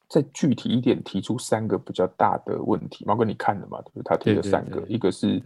[0.09, 3.05] 再具体一点，提出三个比较大的问题。
[3.07, 3.81] 毛哥，你看了吗？
[3.83, 4.03] 就是？
[4.03, 5.43] 他提了三个，一个是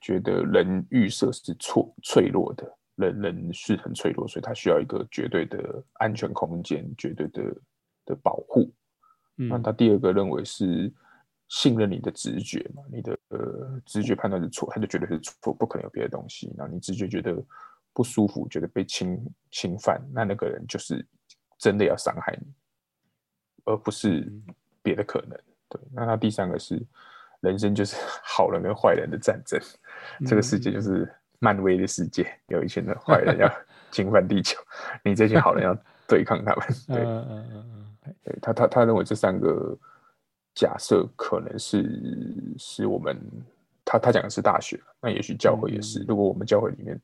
[0.00, 7.42] 觉得人预设是错脆弱的，人人是很脆弱，所以他需要一个绝对的安全空间，绝对的
[8.04, 8.70] 的保护。
[9.34, 10.92] 那他第二个认为是
[11.48, 16.52] 信任你的直觉嘛，你的呃直觉判断是错，他就觉得是错，不可能有别的东西。
[16.56, 17.42] 然后你直觉觉得。
[17.96, 21.06] 不舒服，觉得被侵侵犯，那那个人就是
[21.56, 22.52] 真的要伤害你，
[23.66, 24.28] 而不是
[24.82, 25.38] 别的可能。
[25.68, 26.84] 对，那他第三个是
[27.38, 29.60] 人生就是 好人跟坏人的战争，
[30.18, 33.48] 嗯、这个世界就是漫威的世界，有一群的坏人要
[33.92, 34.60] 侵犯地球，
[35.04, 35.72] 你这些好人要
[36.08, 36.66] 对抗他们。
[36.90, 39.78] 对，嗯嗯嗯，对他他他认为这三个
[40.54, 43.16] 假设可能是是我们
[43.84, 47.00] 他他讲的是大学，那也许教会也是，嗯、如果我们教会里面。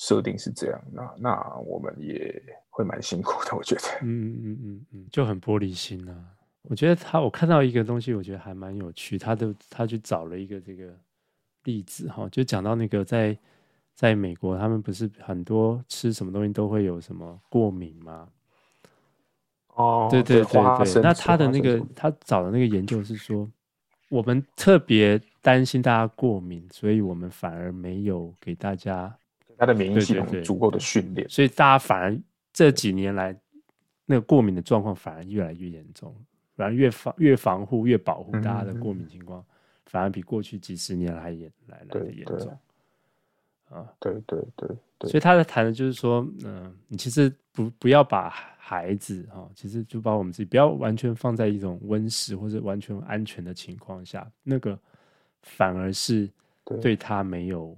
[0.00, 3.82] 设定是这样，那那我们也会蛮辛苦的，我觉得。
[4.02, 6.14] 嗯嗯嗯嗯，就很玻璃心啊。
[6.62, 9.18] 我觉得他，我看到一个东西，我觉得还蛮有趣。
[9.18, 10.96] 他的他去找了一个这个
[11.64, 13.36] 例子哈，就讲到那个在
[13.96, 18.28] 在美国，他们不是很多吃什么东西都会有什么过敏吗？
[19.78, 20.52] 哦，对对对
[20.84, 21.02] 对。
[21.02, 23.48] 那他的那个他找的那个研究是说，
[24.08, 29.16] 我们特别担心大家过敏，所以我们反而没有给大家
[29.56, 32.18] 他的免疫系统足够的训练，所以大家反而
[32.52, 33.34] 这几年来
[34.04, 36.14] 那个过敏的状况反而越来越严重，
[36.56, 39.44] 反而越防越防护越保护大家的过敏情况，
[39.86, 42.58] 反而比过去几十年来也来来的严重。
[43.70, 54.78] 啊，对对对对，所以他在谈的就是说，嗯、呃，你其实不不要把孩子哈、哦，其实就把我们自己不要完全放在一种温室或者完全安全的情况下，那个
[55.42, 56.28] 反而是
[56.80, 57.76] 对他没有，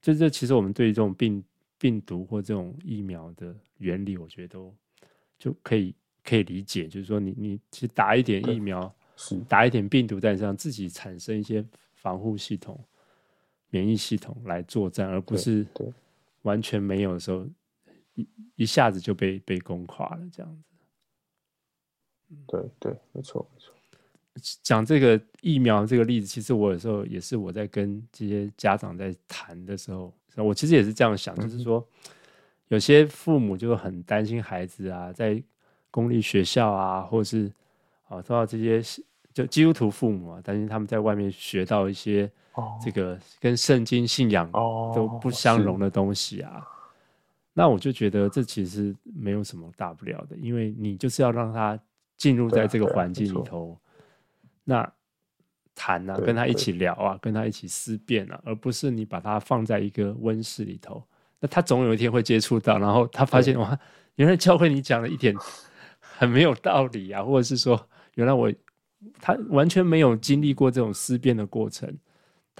[0.00, 1.44] 就这其实我们对于这种病
[1.78, 4.74] 病毒或这种疫苗的原理，我觉得都
[5.38, 11.62] 就可以可以理解，就是说你你其实打一点疫苗，是打一点病毒在身上，自己产生一些
[11.94, 12.82] 防护系统。
[13.70, 15.66] 免疫系统来作战，而不是
[16.42, 17.46] 完全没有的时候，
[18.14, 20.62] 一一下子就被被攻垮了这样子。
[22.46, 23.74] 对对，没错没错。
[24.62, 31.86] 讲这个疫苗这个例子，其实我有时候也是我在跟这些家长在谈的时候，我其实也是这样想，嗯、就是说
[32.68, 35.42] 有些父母就很担心孩子啊，在
[35.90, 37.52] 公立学校啊，或者是
[38.08, 38.82] 啊，受到这些
[39.34, 42.30] 就基督徒父母啊，担心他们在外面学到一些。
[42.82, 44.50] 这个跟圣经信仰
[44.94, 46.66] 都不相容的东西啊，
[47.52, 51.78] 那我就觉得这其实没有什么大不了的，因为你就是要让他
[52.16, 53.78] 进入在这个环境里头，
[54.64, 54.90] 那
[55.74, 61.02] 谈啊，跟他一起聊啊，跟他一起思辨啊，而不是你把他放在一个温室里头，
[61.40, 63.78] 那他总有一天会接触到，然后他发现哇，
[64.16, 65.34] 原来教会你讲的一点
[66.00, 67.80] 很没有道理啊，或者是说，
[68.14, 68.52] 原来我
[69.20, 71.96] 他完全没有经历过这种思辨的过程。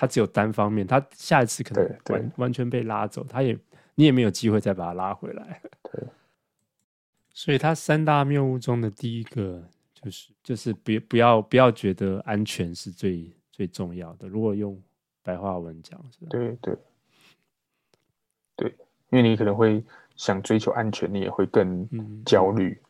[0.00, 3.58] 他只有单方面，他下一次可能完完全被拉走，他也
[3.96, 5.60] 你也没有机会再把他拉回来。
[5.82, 6.00] 对，
[7.34, 9.60] 所以他三大谬误中的第一个
[9.92, 14.28] 就是就是别不要不要觉得安全是最最重要的。
[14.28, 14.80] 如果用
[15.20, 16.28] 白话文讲，是吧？
[16.30, 16.76] 对对
[18.54, 18.68] 对，
[19.10, 19.82] 因为你可能会
[20.14, 22.86] 想追求安全，你也会更焦虑，嗯，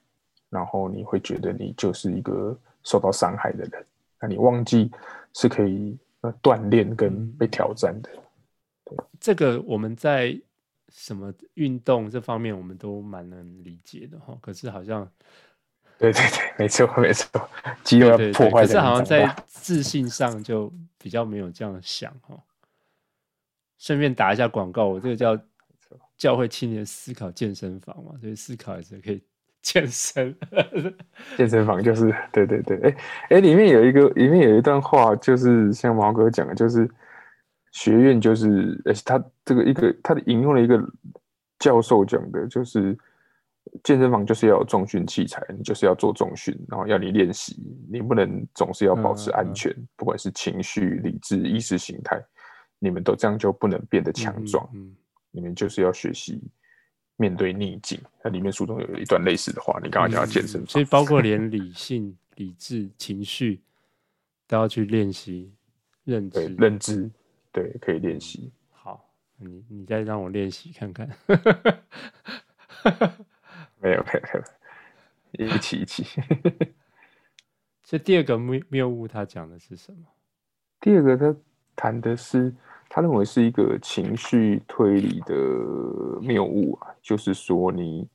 [0.51, 3.87] 然后你会觉得你就是一个受到伤害的人，
[4.21, 4.90] 那你忘记
[5.33, 5.97] 是可以。
[6.20, 8.11] 呃，锻炼跟被挑战的，
[8.85, 10.37] 对，这个我们在
[10.88, 14.37] 什么运动这方面，我们都蛮能理解的哈。
[14.40, 15.09] 可是好像，
[15.96, 17.48] 对对对，没错没错，
[17.85, 22.37] 肌肉要破坏，可是好像在自信上就比较没有这样想哈。
[23.78, 25.40] 顺便打一下广告，我这个叫
[26.16, 29.22] 教会青年思考健身房嘛，所以思考也是可以。
[29.68, 30.35] 健身，
[31.37, 32.97] 健身房就是对对对，哎
[33.31, 36.88] 哎，里面有一个，里面有一段话，就是像毛哥讲的，就是
[37.73, 40.81] 学院就是，而且他这个一个，他的引用了一个
[41.59, 42.97] 教授讲的，就是
[43.83, 52.18] 健身房就是要有重训器材，你就是要做重训，然后要你练习，你不能总是要保持安全，嗯嗯、不管是情绪、理智、意识形态，
[52.79, 54.97] 你们都这样就不能变得强壮，嗯嗯、
[55.33, 56.40] 你们就是要学习。
[57.20, 59.81] 面对逆境，那里面书中有一段类似的话。
[59.83, 63.61] 你刚刚讲到健身，所以包括连理性、理智、情绪
[64.46, 65.52] 都要去练习
[66.04, 66.46] 认知。
[66.57, 67.11] 认知，
[67.50, 68.52] 对，可以练习。
[68.70, 71.09] 好，你你再让我练习看看。
[73.81, 76.04] 没有，没有，一起一起。
[77.83, 80.07] 这第二个谬谬误，他讲的是什么？
[80.81, 81.37] 第二个，他
[81.74, 82.54] 谈的是。
[82.88, 85.35] 他认为是一个情绪推理的
[86.22, 88.09] 谬误啊，就是说你，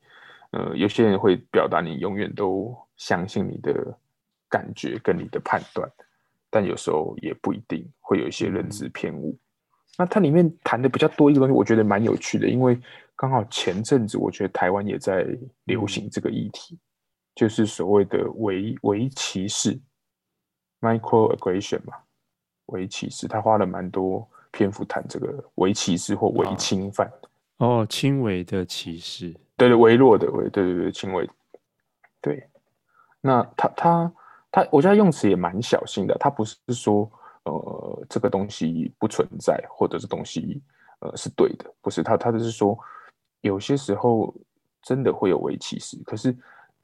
[0.51, 3.97] 呃，有些人会表达你永远都相信你的
[4.49, 5.87] 感觉跟你的判断，
[6.49, 9.37] 但有时候也不一定会有一些认知偏误。
[9.95, 12.79] 那它里面谈的比较多一个东西，我觉得蛮有趣的，因为
[13.15, 15.27] 刚好前阵子我觉得台湾也在
[15.65, 16.79] 流行这个议题，
[17.35, 19.79] 就是所谓的微微歧视
[20.81, 21.93] （microaggression） 嘛，
[22.65, 24.27] 微歧视，他花了蛮多。
[24.53, 27.11] 篇幅谈这个微歧视或微侵犯
[27.57, 31.29] 哦，轻微的歧视，对对，微弱的微，对对对，轻微，
[32.21, 32.47] 对。
[33.19, 34.13] 那他他
[34.49, 37.11] 他，我觉得他用词也蛮小心的，他不是说
[37.43, 40.61] 呃这个东西不存在，或者是东西
[40.99, 42.77] 呃是对的，不是他他就是说
[43.41, 44.33] 有些时候
[44.81, 46.33] 真的会有微歧视，可是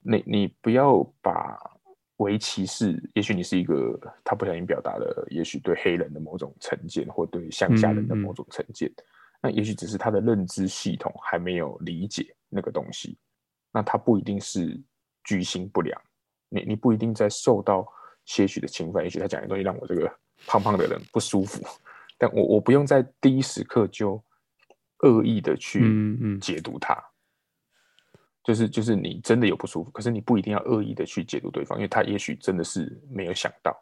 [0.01, 1.57] 你你不要把。
[2.19, 9.03] 微歧视，也许你是一个他不小心表达了，也许对黑人的某种成见，或对乡下人的某种成见，嗯嗯，
[9.43, 13.17] 那也许只是他的认知系统还没有理解那个东西，
[13.71, 14.77] 那他不一定是
[15.23, 15.99] 居心不良，
[16.49, 17.87] 你你不一定在受到
[18.25, 20.11] 些许的侵犯，也许他讲的东西让我这个
[20.45, 21.63] 胖胖的人不舒服，
[22.17, 24.21] 但我我不用在第一时刻就
[25.03, 25.79] 恶意的去
[26.41, 27.01] 解读它。
[28.49, 33.79] 就是就是你真的有不舒服，可是你不一定要恶意的去解读对方，因为他也许真的是没有想到，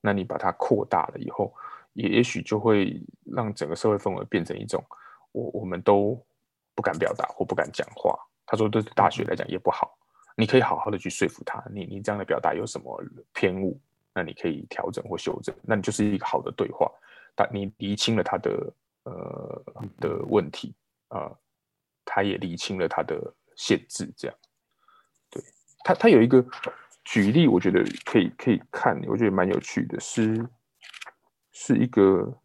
[0.00, 1.54] 那你把它扩大了以后，
[1.92, 4.84] 也也许就会让整个社会氛围变成一种，
[5.30, 6.20] 我我们都
[6.74, 8.18] 不敢表达或不敢讲话。
[8.44, 9.96] 他说，对大学来讲也不好，
[10.36, 13.00] 你可以好好的去说服他，你你这样的表达有什么
[13.32, 13.80] 偏误，
[14.12, 16.90] 那你可以调整或修正，那你就是一个好的对话，
[17.36, 19.62] 但你厘清了他的呃
[20.00, 20.74] 的问题
[21.06, 21.38] 啊、呃，
[22.04, 23.32] 他也厘清了他的。
[23.56, 24.36] 限制这样，
[25.30, 25.42] 对
[25.84, 26.44] 他，他有一个
[27.04, 30.48] 举例，我觉得可以可以看，我觉得蛮有趣的，是
[31.52, 32.40] 是一个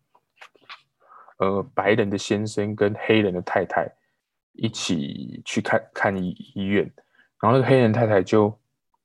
[1.38, 3.90] 呃白人的先生跟黑人的太太
[4.54, 6.84] 一起去看看医医院，
[7.42, 8.54] 然后那个黑人太太就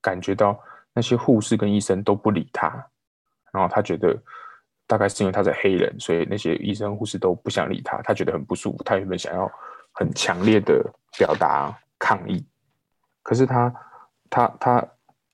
[0.01, 0.61] 感觉到
[0.93, 2.69] 那些护士跟医生都不理他，
[3.53, 4.21] 然后他觉得
[4.87, 9.51] 大概是因为他是黑人，所以那些医生护士都不想理他，他觉得很不舒服，他原本想要
[9.93, 10.85] 很强烈的
[11.17, 11.73] 表达。
[11.99, 12.47] 抗议，
[13.23, 13.75] 可是他
[14.29, 14.89] 他他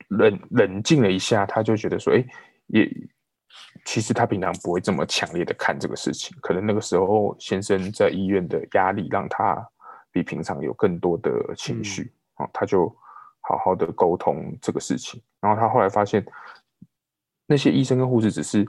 [0.09, 2.25] 冷冷静了一下，他就觉得说，哎，
[2.67, 2.89] 也
[3.85, 9.57] 其实他平常不会这么强烈的看这个事情，可能那个时候先生在医院的压力让他
[10.13, 12.89] 比平常有更多的情绪啊，他就
[13.41, 16.25] 好好的沟通这个事情，然后他后来发现
[17.47, 18.65] 那些医生跟护士只是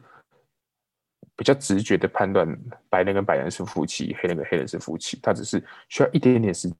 [1.36, 2.48] 比较直觉的判断
[2.90, 6.78] 白人跟白人是夫妻，黑人跟黑人是夫妻，他只是需要一点点时间。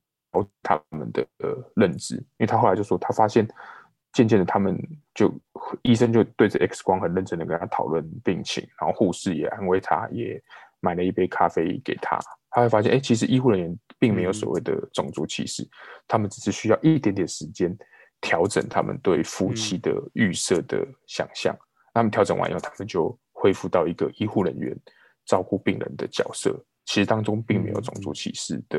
[0.62, 3.46] 他们的呃认知，因为他后来就说，他发现
[4.12, 4.78] 渐渐的，他们
[5.14, 5.32] 就
[5.82, 10.42] 医生就对着 X 光很认真的跟他讨论病情，然后护士也安慰他，也
[10.80, 12.18] 买了一杯咖啡给他。
[12.50, 15.68] 他会发现，哎，其实医护人员并没有所谓的种族歧视，嗯、
[16.06, 17.74] 他们只是需要一点点时间
[18.20, 21.54] 调整他们对夫妻的预设的想象。
[21.54, 21.64] 嗯、
[21.94, 24.78] 他们调整完以后，他们就恢复到一个医护人员
[25.24, 26.54] 照顾病人的角色。
[26.84, 28.78] 其实当中并没有种族歧视的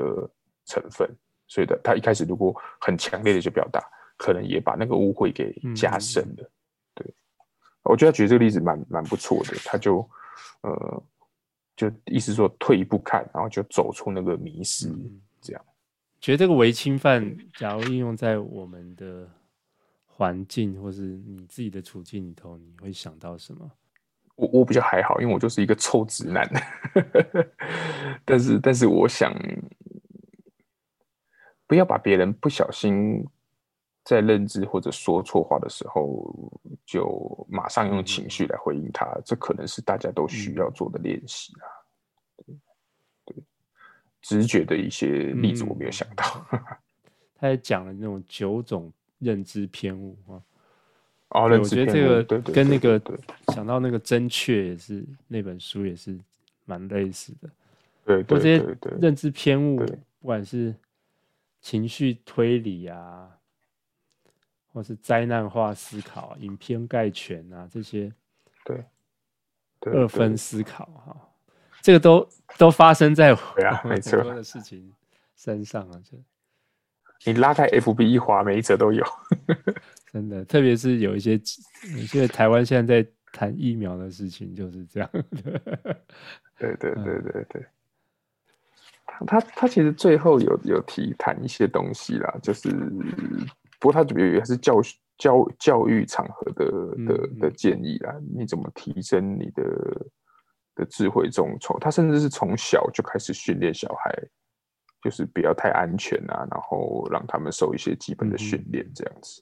[0.66, 1.10] 成分。
[1.48, 3.84] 所以的，他一开始如果很强烈的去表达，
[4.18, 6.44] 可能也把那个误会给加深了。
[6.44, 6.52] 嗯、
[6.96, 7.14] 对，
[7.84, 9.56] 我觉得他举这个例子蛮蛮不错的。
[9.66, 10.08] 他就
[10.62, 11.04] 呃，
[11.76, 14.90] 就意思说退一步看，然后就走出那个迷失，
[15.42, 15.66] 这样。
[16.22, 19.30] 觉得这个违侵犯，假如应用在我们的
[20.06, 23.70] 环境或是你自己的处境里头，你会想到什么？
[24.36, 26.50] 我我比较还好，因为我就是一个臭直男。
[28.26, 29.32] 但是，但是我想。
[31.74, 33.26] 不要把别人不小心
[34.04, 36.32] 在认知或者说错话的时候，
[36.86, 39.08] 就马上用情绪来回应他。
[39.08, 41.66] 嗯、这可能是大家都需要做的练习啊。
[42.46, 42.56] 对，
[43.26, 43.36] 对，
[44.22, 46.46] 直觉的一些例子我没有想到。
[46.52, 46.60] 嗯、
[47.42, 50.38] 他也讲了那种九种认知偏误啊。
[51.30, 53.02] 哦，我觉得这个跟那个
[53.48, 56.16] 想到那个真确也是那本书也是
[56.66, 57.50] 蛮类似的。
[58.06, 59.78] 对，对，对，认知偏误，
[60.20, 60.72] 不管是。
[61.64, 63.30] 情绪推理啊，
[64.74, 68.12] 或是灾难化思考、以偏概全啊，这些
[68.66, 68.84] 对，
[69.80, 71.34] 对二分思考哈，
[71.82, 74.94] 这个都都发生在对啊，没错的事情
[75.38, 76.18] 身上啊，就
[77.26, 79.02] 你拉开 FB 一划，每一则都有，
[80.12, 81.40] 真的，特别是有一些，
[82.14, 85.10] 因为台湾现在在谈疫苗的事情，就是这样，
[86.58, 87.66] 对对对对对。
[89.28, 92.70] 他他其实最后有有提谈一些东西啦，就是
[93.80, 94.82] 不过他主要也是教
[95.18, 96.66] 教教育场合的
[97.06, 99.64] 的的建议啦，你怎么提升你的
[100.76, 104.12] 的智慧中，从他甚至是从小就开始训练小孩，
[105.02, 109.42] 就是不要太安全啊，然后让他们受一些基本的训练这样子。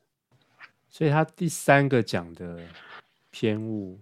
[0.90, 2.60] 所以他第三个讲的
[3.30, 4.00] 偏误，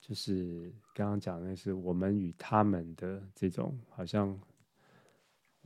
[0.00, 4.38] 就是刚刚讲的那是我们与他们的这种好像。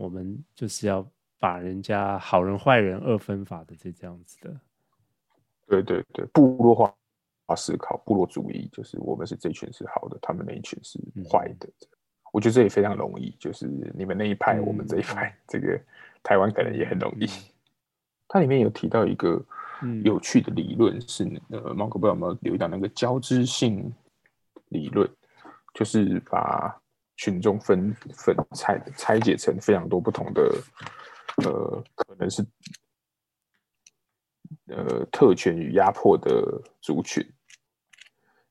[0.00, 1.06] 我们就是要
[1.38, 4.60] 把人家好人坏人二分法的这这样子的，
[5.66, 6.94] 对对对，部落化
[7.54, 10.98] 思考，部落主义，就是我们是这一群是好的，他们那一群是
[11.30, 11.68] 坏的。
[11.68, 11.88] 嗯、
[12.32, 15.78] 我觉得这也非常容易，就是你们那一派，我们这一派，嗯、 这个
[16.22, 17.26] 台湾可能也很容易。
[17.26, 17.44] 嗯、
[18.26, 19.38] 它里面有提到一个
[20.02, 23.92] 有趣的理论，是呃，猫哥不知道有没有留意到那个交织性
[24.70, 25.06] 理论，
[25.74, 26.74] 就是把。
[27.20, 30.40] 群众分分拆拆解成非常多不同的，
[31.44, 32.42] 呃，可能是
[34.68, 36.42] 呃特权与压迫的
[36.80, 37.22] 族群，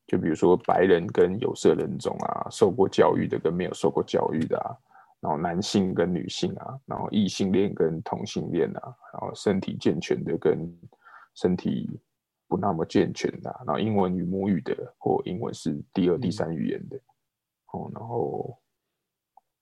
[0.06, 4.78] 就比如说白人跟有色人种啊，受过教育的跟没有受过教育的啊，
[5.20, 10.72] 然后男性跟女性啊，然后异性恋跟同性恋啊，然后身体健全的跟
[11.34, 11.90] 身体
[12.48, 17.00] 不那么健全的啊，然后英文与母语的或英文是第二、第三语言的。
[17.72, 18.58] 哦，然后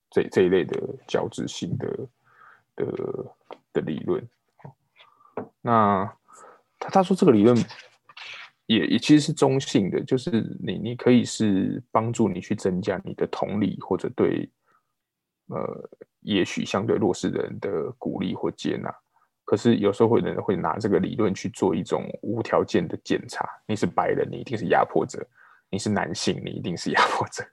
[0.09, 2.07] 这这一类的交织性的
[2.75, 3.35] 的
[3.73, 4.25] 的理论，
[5.61, 6.05] 那
[6.79, 7.57] 他他说这个理论
[8.65, 14.49] 也也其实是中性的，就是你你可以是帮助你去增加你的同理，或者对
[15.47, 15.89] 呃
[16.21, 18.93] 也许相对弱势人的鼓励或接纳。
[19.45, 25.21] 可是有时候会有人会拿这个理论去做一种无条件的检查，你是白人，你一定是压迫者；
[25.69, 27.45] 你是男性，你一定是压迫者；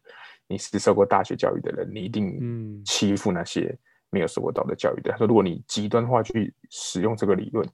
[0.46, 3.76] 你是受过大学教育的人，你一定欺负那些
[4.10, 5.10] 没有受过道德教育的。
[5.12, 7.68] 他说，如果你极端化去使用这个理论，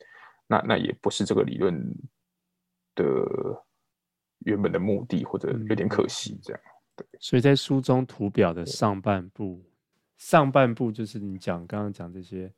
[0.46, 1.78] 那那也不是这个理论
[2.94, 3.04] 的
[4.40, 6.62] 原本的目的，或者有点可惜这样。
[6.96, 9.62] 对，所以在书中图表的上半部，
[10.16, 12.52] 上半部就是你讲刚刚讲这些。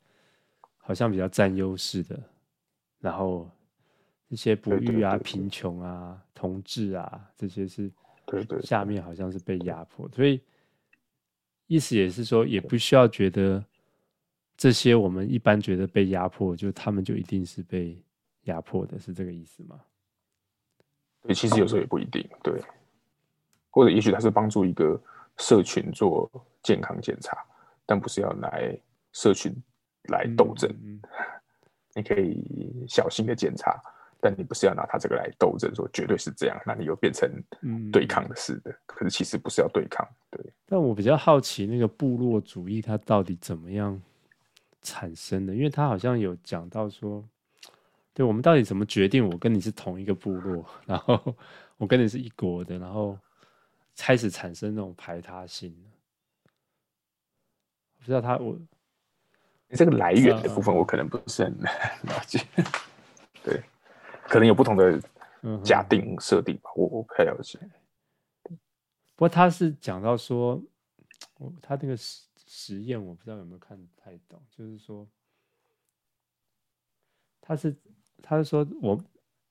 [0.84, 2.20] 好像比较占优势的，
[2.98, 3.48] 然后
[4.26, 7.88] 一些不育啊、贫穷啊、同志啊，这些是
[8.41, 10.41] 对对，下面好像是被压迫，所以
[11.66, 13.64] 意思也是说，也不需要觉得
[14.57, 18.01] 这些我们一般觉得被压迫，就他们就一定是被
[18.45, 19.80] 压迫的，是这个意思吗？
[21.22, 22.61] 对，其实有时候也不一定，对，
[23.70, 25.01] 或者也许他是帮助一个
[25.39, 26.30] 社群做
[26.62, 27.37] 健康检查，
[27.87, 28.76] 但不是要来
[29.12, 29.55] 社群。
[30.09, 31.01] 来斗争，嗯嗯、
[31.95, 33.80] 你可以小心的检查，
[34.22, 37.28] 但你不是要拿他这个来斗争，说绝对是这样，那你又变成
[37.90, 38.70] 对抗的似的。
[38.70, 40.40] 嗯、可是其实不是要对抗，对。
[40.64, 44.00] 但我比较好奇，那个部落主义它到底怎么样
[44.80, 45.52] 产生的？
[45.52, 47.28] 因为他好像有讲到说，
[48.14, 51.36] 对我们到底怎么决定我跟你是同一个部落，然后
[51.76, 53.18] 我跟你是一国的，然后
[53.96, 55.74] 开始产生那种排他性。
[57.98, 58.56] 不知道他我。
[59.74, 61.58] 这个来源的部分，我可能不是很
[62.04, 62.38] 了解。
[63.42, 63.62] 对，
[64.33, 64.99] 可能有不同的
[65.62, 67.59] 假定设定吧，我我不太了解。
[68.45, 68.57] 不
[69.18, 70.59] 过他是讲到说，
[71.61, 74.41] 他那个实实验，我不知道有没有看太懂。
[74.51, 75.07] 就是说，
[77.43, 77.76] 他是
[78.22, 79.05] 他是说我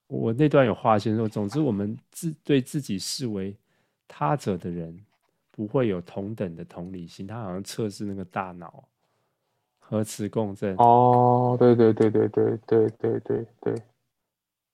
[0.08, 3.56] 我那段有划线说，总之我们自对自己视为
[4.08, 5.00] 他者的人，
[5.52, 7.28] 不会有同等的同理心。
[7.28, 8.84] 他好像测试那个大脑。
[9.78, 13.76] 核磁共振哦，对对对对对对对对对，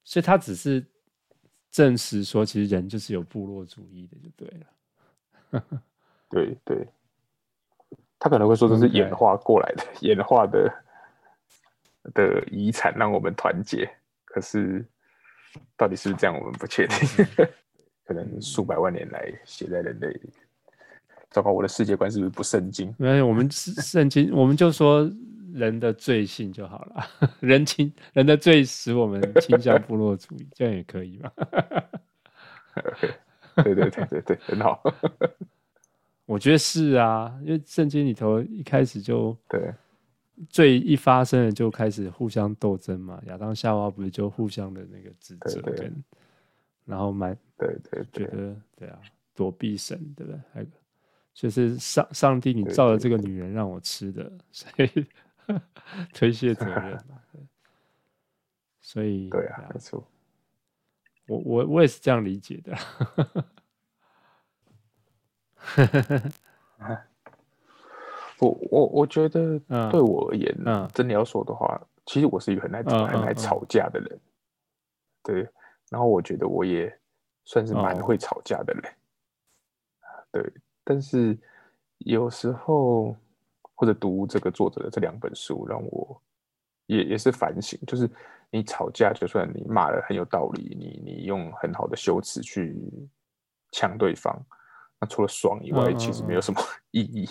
[0.07, 0.81] 所以他只是
[1.69, 4.47] 证实说，其实人就是有部落主义的，就对
[5.51, 5.61] 了。
[6.31, 6.87] 对对，
[8.17, 9.83] 他可能会说这是演化过来的.
[10.07, 10.73] 演化的
[12.13, 13.85] 的遗产让我们团结。
[14.23, 14.85] 可是
[15.75, 17.25] 到底是不是这样，我们不确定。
[18.05, 20.29] 可能数百万年来写在人类里。
[21.29, 22.95] 糟糕，我的世界观是不是不圣经？
[22.97, 25.03] 没有，我们圣经，我们就说
[25.53, 27.05] 人的罪性就好了。
[27.39, 31.33] 人情人的罪使我们倾向部落主义， 这样也可以吧.
[33.63, 34.81] 对对对对对，很好。
[36.25, 39.73] 我觉得是啊，因为圣经里头一开始就对
[40.49, 43.21] 罪一发生了就开始互相斗争嘛。
[43.27, 45.91] 亚当夏娃不是就互相的那个指责，对对
[46.85, 48.99] 然后蛮对对觉得对啊，
[49.33, 50.41] 躲避神，对不对？
[50.53, 50.67] 还有。
[51.33, 55.05] 就是上上帝，你造了这个女人让我吃的，所以
[56.13, 57.21] 推卸责任嘛。
[58.81, 60.07] 所以对啊，没错。
[61.27, 62.77] 我我我也是这样理解的。
[68.39, 69.59] 我我我觉得
[69.91, 74.19] 对我而言，嗯，真的要说的话，其实我是一个很爱很爱吵架的人。
[75.23, 75.49] 对，
[75.89, 76.97] 然后我觉得我也
[77.43, 78.93] 算是蛮会吵架的人。
[80.31, 80.53] 对。
[80.83, 81.37] 但是
[81.97, 83.13] 有时候
[83.77, 86.19] 或者读这个作者的这两本书，让我
[86.87, 88.09] 也也是反省，就是
[88.49, 92.75] 你吵架，就算你骂的很有道理，你你用很好的修辞去
[93.71, 94.35] 呛对方，
[94.99, 96.59] 那除了爽以外，其实没有什么
[96.89, 97.29] 意义。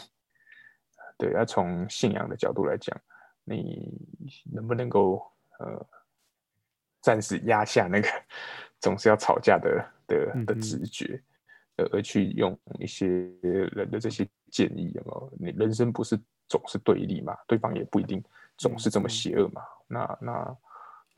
[1.19, 2.97] 对，那从信仰的角度来讲，
[3.43, 3.93] 你
[4.53, 5.27] 能不能够
[5.59, 5.85] 呃
[7.01, 8.09] 暂时压下那个
[8.79, 11.21] 总是要吵架的的的直觉？
[11.93, 13.07] 而去用一些
[13.43, 15.33] 人的这些建议，有没有？
[15.39, 16.19] 你人生不是
[16.49, 17.37] 总是对立嘛？
[17.47, 18.23] 对方也不一定
[18.57, 19.63] 总是这么邪恶嘛？
[19.87, 20.57] 那那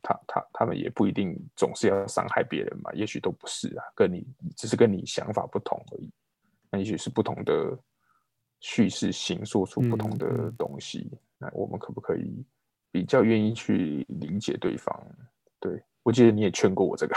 [0.03, 2.93] 他他他们也不一定总是要伤害别人嘛？
[2.93, 4.27] 也许都不是啊，跟你
[4.57, 6.11] 只是跟你想法不同而已。
[6.71, 7.79] 那也许是不同的
[8.61, 11.11] 叙事形塑出不同的东西。
[11.39, 12.45] 那我们可不可以
[12.91, 14.95] 比较愿意去理解对方？
[15.61, 17.17] 对，我记得你也劝过我这个。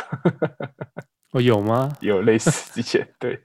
[1.31, 1.95] 哦，有吗？
[2.01, 3.39] 有类似之前对，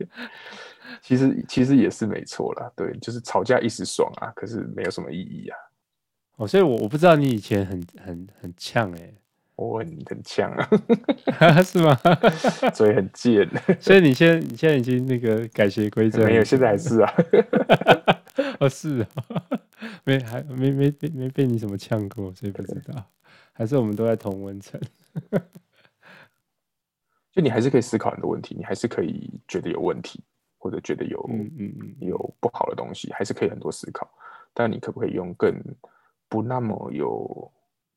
[1.02, 5.56] 其实其实也是没错啦，对，就是吵架一时爽啊，可是没有什么意义啊。
[6.36, 9.14] 哦，所以我我不知道你以前很很很呛哎，
[9.56, 11.98] 我很很呛啊， 是吗？
[12.74, 13.48] 嘴很贱，
[13.80, 17.12] 所以你现在你现在已经那个改邪归正，没有，现在还是啊。
[18.60, 19.08] 哦，是啊，
[20.04, 23.04] 没还没没没没被你什么呛过，所以不知道。
[23.52, 24.78] 还是我们都在同温层？
[27.32, 30.22] 就你还是可以思考很多问题，你还是可以觉得有问题，
[30.66, 34.10] 或者觉得有嗯嗯嗯有不好的东西，还是可以很多思考。
[34.52, 35.54] 但你可不可以用更
[36.28, 37.48] 不那么有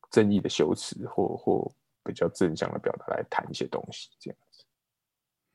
[0.08, 1.68] 争议的修辞，或或
[2.04, 4.08] 比较正向的表达来谈一些东西？
[4.20, 4.64] 这样子，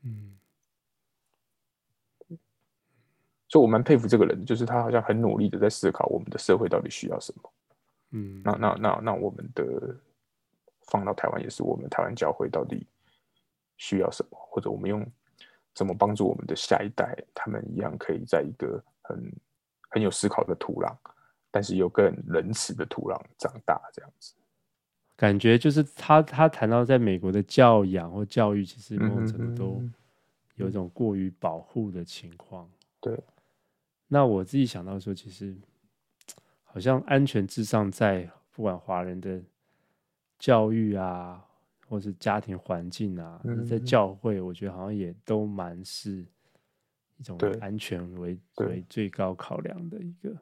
[0.03, 0.37] 嗯。
[3.47, 7.53] 所以我蛮佩服这个人，就是他好像很努力的在思考我们的社会到底需要什么。
[8.11, 9.95] 嗯，那那那那我们的
[10.81, 12.85] 放到台湾也是，我们台湾教会到底。
[13.77, 15.05] 需要什么，或者我们用
[15.75, 19.31] 怎么帮助我们的下一代，他们一样可以在一个很
[19.89, 20.95] 很有思考的土壤，
[21.51, 24.33] 但是又更仁慈的土壤长大，这样子。
[25.17, 29.83] 感觉就是他他谈到在美国的教养或教育，其实某种程度都
[30.55, 32.69] 有一种过于保护的情况。
[33.01, 33.19] 对。
[34.07, 35.53] 那我自己想到说，其实
[36.63, 39.41] 好像安全至上，在不管华人的
[40.39, 41.45] 教育啊。
[41.87, 46.25] 或是家庭环境啊，嗯、在教会，我觉得好像也都蛮是
[47.17, 50.35] 一种安全为为最高考量的一个。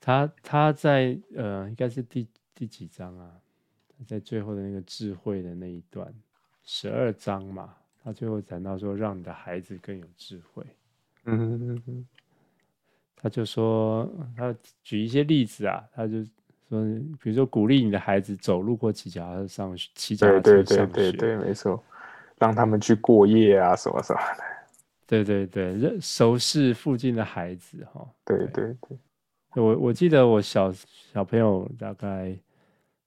[0.00, 3.40] 他他在呃，应该是第第几章啊？
[4.06, 6.12] 在最后的那个智慧的那一段，
[6.64, 10.64] 十二章嘛，他最后讲到说，让你的孩子更有智慧。
[11.24, 12.06] 嗯，
[13.16, 16.24] 他就说，他举一些例子啊，他就。
[16.68, 16.82] 说，
[17.22, 21.82] 比如说鼓励你的孩子走路或骑脚踏车上学，骑脚踏车上学，对对对对对，没错，
[22.38, 24.44] 让他们去过夜啊，什么什么的。
[25.08, 28.06] 对对对，熟识附近的孩子哈。
[28.26, 28.98] 对对对，
[29.62, 30.70] 我我记得我小
[31.12, 32.36] 小朋友大概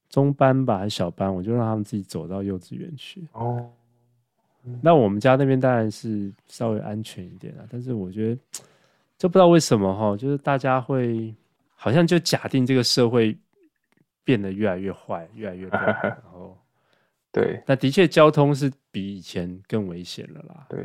[0.09, 3.23] 中班吧，还是小班，我就让他们自己走到幼稚园去。
[3.33, 3.69] 哦。
[4.81, 8.41] 那我们家那边当然是稍微安全一点啊，但是我觉得，
[9.17, 11.31] 就不知道为什么哈，就是大家会
[11.75, 13.37] 好像就假定这个社会。
[14.23, 15.85] 变得越来越坏，越来越乱。
[16.03, 16.57] 然后，
[17.31, 20.65] 对，那的确交通是比以前更危险了啦。
[20.69, 20.79] 对。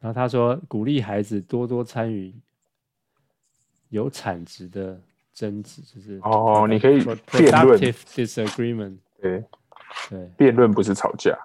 [0.00, 2.32] 然后他说，鼓励孩子多多参与
[3.88, 5.00] 有产值的
[5.34, 7.78] 争执，就是哦，你可以辩论。
[7.80, 8.96] disagreement。
[9.20, 9.44] 对
[10.08, 11.36] 对，辩论不是吵架，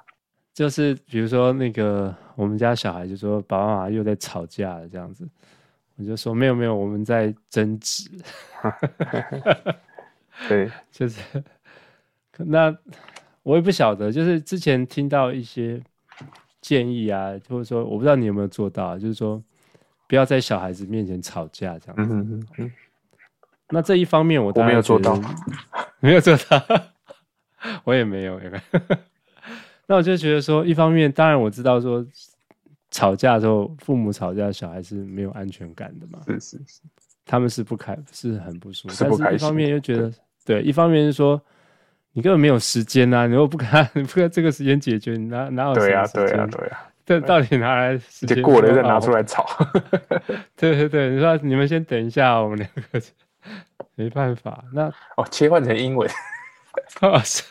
[0.53, 5.27] 就是比如说那个我们家小孩就说爸爸妈妈又在吵架了这样子，
[5.95, 8.07] 我就说没有没有，我们在争执。
[10.47, 11.21] 对， 就是
[12.37, 12.75] 那
[13.43, 15.81] 我也不晓得，就是之前听到一些
[16.61, 19.41] 建议啊，或者说我不知道你有没有做到，就是说
[20.07, 22.13] 不要在小孩子面前吵架这样子。
[22.13, 22.71] 嗯嗯嗯。
[23.69, 25.19] 那这一方面我我没有做到，
[25.99, 26.61] 没有做到，
[27.83, 28.39] 我也没有。
[29.87, 32.05] 那我就觉得说，一方面当然我知道说
[32.91, 36.21] 吵架的时候，父母吵架，小孩是没有安全感的嘛。
[36.25, 36.81] 是是是。
[37.25, 38.93] 他们是不开，是很不舒服。
[38.93, 39.17] 是不。
[39.17, 40.11] 但是一方面又觉得，
[40.45, 41.41] 对，一方面是说，
[42.11, 45.89] 你根本没有时间呐、啊，你又不看，你不在这个时间解决，你哪哪有时间？
[45.89, 46.89] 对呀、啊，对呀、啊，对呀、啊。
[47.05, 48.41] 这到底拿来时间？
[48.41, 49.45] 过了再拿出来吵。
[50.55, 53.01] 对对对，你说你们先等一下，我们两个
[53.95, 54.63] 没办法。
[54.71, 54.87] 那
[55.17, 56.09] 哦，切换成英文。
[57.01, 57.43] 哦，是，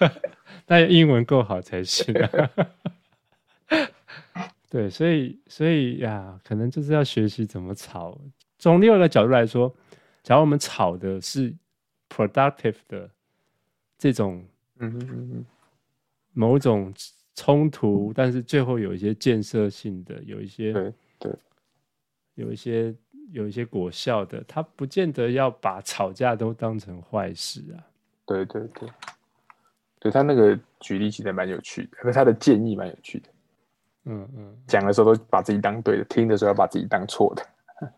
[0.66, 2.28] 那英文够好才行、啊。
[4.70, 8.18] 对，所以所以呀，可能就是要学习怎么吵。
[8.58, 9.70] 从另外一个角度来说，
[10.22, 11.54] 假如我们吵的是
[12.14, 13.08] productive 的
[13.96, 14.44] 这种，
[14.78, 15.46] 嗯嗯嗯，
[16.32, 16.92] 某种
[17.34, 21.32] 冲突，但是最后有一些建设性的，有一些对对，
[22.34, 22.94] 有一些
[23.30, 27.80] 有一些果效的，他不见得要把吵架都当成坏事啊。
[28.26, 28.88] 对对对，
[29.98, 33.28] 对他那个举例其实蛮有趣的，和他的建议蛮有趣的。
[34.04, 37.46] 嗯嗯，讲的时候都把自己当对的，听的时候要把自己当错的。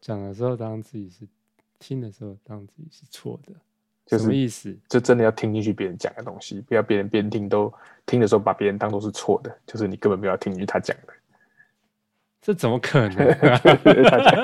[0.00, 1.26] 讲的时候当自己是，
[1.78, 3.52] 听的时候当自己是错的，
[4.06, 4.76] 就是、什么意思？
[4.88, 7.72] 就真的要听进去别人讲的东西，不要别人边听都
[8.04, 11.12] 听的时候把别人当做是错的，就是你根本没有听进去他讲的。
[12.40, 13.58] 这怎么可能、 啊？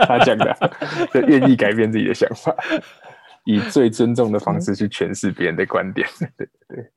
[0.07, 0.53] 他讲的，
[1.12, 2.53] 就愿意改变自己的想法，
[3.45, 6.05] 以最尊重的方式去诠释别人的观点。
[6.18, 6.91] 对对对。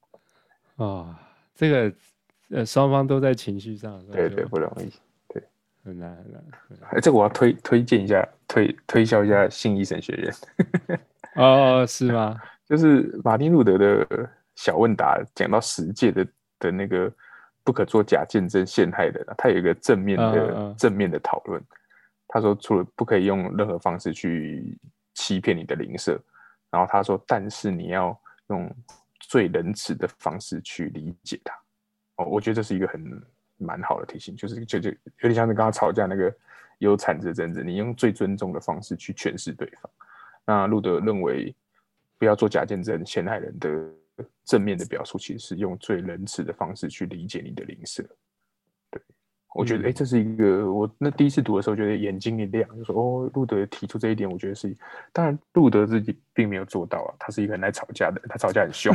[0.78, 1.16] 哦，
[1.54, 1.94] 这个
[2.50, 4.92] 呃，双方都在情绪上，对对，不容易。
[5.86, 6.44] 很难很难，
[6.86, 11.00] 哎、欸，这个我要推推荐一下，推推销一下信义神学院。
[11.36, 12.36] 哦，是吗？
[12.66, 16.28] 就是马丁路德的小问答，讲到十诫的
[16.58, 17.12] 的那个
[17.64, 20.76] 不可做假见证陷害的，他有一个正面的、uh, uh.
[20.76, 21.62] 正面的讨论。
[22.28, 24.76] 他说，除了不可以用任何方式去
[25.14, 26.20] 欺骗你的邻舍，
[26.72, 28.76] 然后他说，但是你要用
[29.20, 31.54] 最仁慈的方式去理解他。
[32.16, 33.22] 哦，我觉得这是一个很。
[33.58, 36.34] 蛮好的提醒，就是就就有点像是刚刚吵架那个
[36.80, 39.92] 有产值的争执，你用最尊重的方式去诠释对方。
[40.46, 41.56] 那路德认为，
[42.18, 43.92] 不要做假见证陷害人的
[44.44, 48.04] 正面的表述，其实是用最仁慈的方式去理解你的邻舍。
[48.92, 49.02] 对，
[49.56, 54.76] 我觉得，哎、嗯欸，这是一个我那第一次读的时候，觉得眼睛一亮，就说哦，路德提出这一点，我觉得是，
[55.12, 58.94] 当然路德自己并没有做到啊，他是一个很爱吵架的人，他吵架很凶。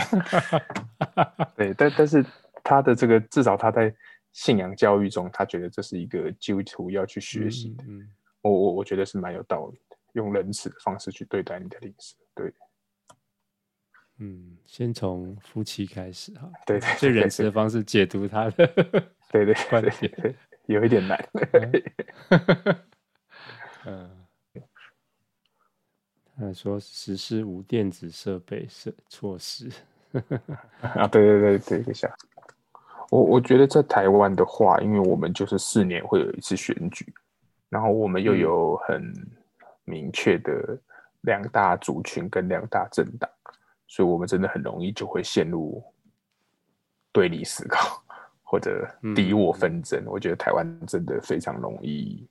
[1.57, 2.25] 对，但但是
[2.63, 3.93] 他的这个至少他在
[4.33, 7.85] 信仰教育中，他觉得这是一个基督徒要去学习的。
[7.89, 8.11] 嗯，嗯
[8.43, 12.17] 我我我觉得是蛮有道理的，用仁慈的方式去对待你的邻舍。
[12.35, 12.53] 对。
[14.23, 18.67] 嗯，先从夫妻开始哈，对，对，最仁慈的方式解读他的，
[19.31, 21.19] 对对 观点，有一点难。
[23.87, 24.11] 嗯，
[26.37, 29.71] 他说实施无电子设备设措施。
[30.83, 32.15] 啊，对对对对，一下。
[33.11, 37.13] 我我觉得在台湾的话，因为我们就是四年会有一次选举，
[37.69, 39.13] 然后我们又有很
[39.85, 40.79] 明确的
[41.23, 43.29] 两大族群跟两大政党。
[43.89, 45.83] 所以，我们真的很容易就会陷入
[47.11, 48.01] 对立思考，
[48.45, 50.05] 或者敌我纷争。
[50.07, 52.29] 我觉得台湾真的非常容易，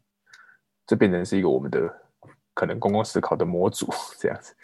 [0.88, 1.94] 这变成是一个我们的
[2.54, 3.86] 可能公共思考的模组
[4.18, 4.56] 这样子。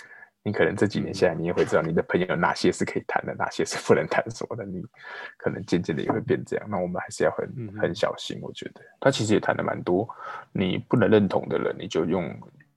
[0.45, 4.63] 你可能这几年下来，你也会知道你的朋友哪些是可以谈的，哪些是不能谈什么的。
[4.63, 4.81] 你
[5.37, 6.69] 可能渐渐的也会变这样。
[6.69, 7.49] 那我们还是要很
[7.81, 8.39] 很小心。
[8.41, 10.07] 我觉得他其实也谈了蛮多，
[10.51, 12.31] 你不能认同的人，你就用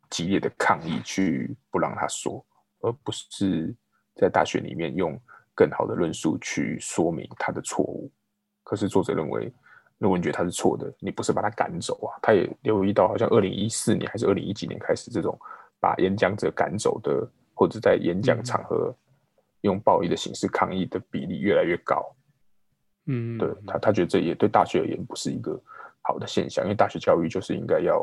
[0.08, 2.44] 激烈的抗议去不让他说，
[2.80, 3.76] 而不是。
[4.20, 5.16] 在大学里面用
[5.54, 8.10] 更好的论述去说明他的错误，
[8.64, 9.48] 可是作者认为，
[9.96, 12.18] 如果你觉得他是错的，你不是把他赶走啊？
[12.20, 15.38] 他也留意到，好像二零一四年还是二零一几年开始，这种
[15.80, 18.94] 把演讲者赶走的，或者在演讲场合
[19.62, 22.14] 用暴力的形式抗议的比例越来越高。
[23.06, 25.60] 嗯，对他，他觉得这也对大学而言不是一个
[26.02, 27.98] 好的现象，因为大学教育就是应该要，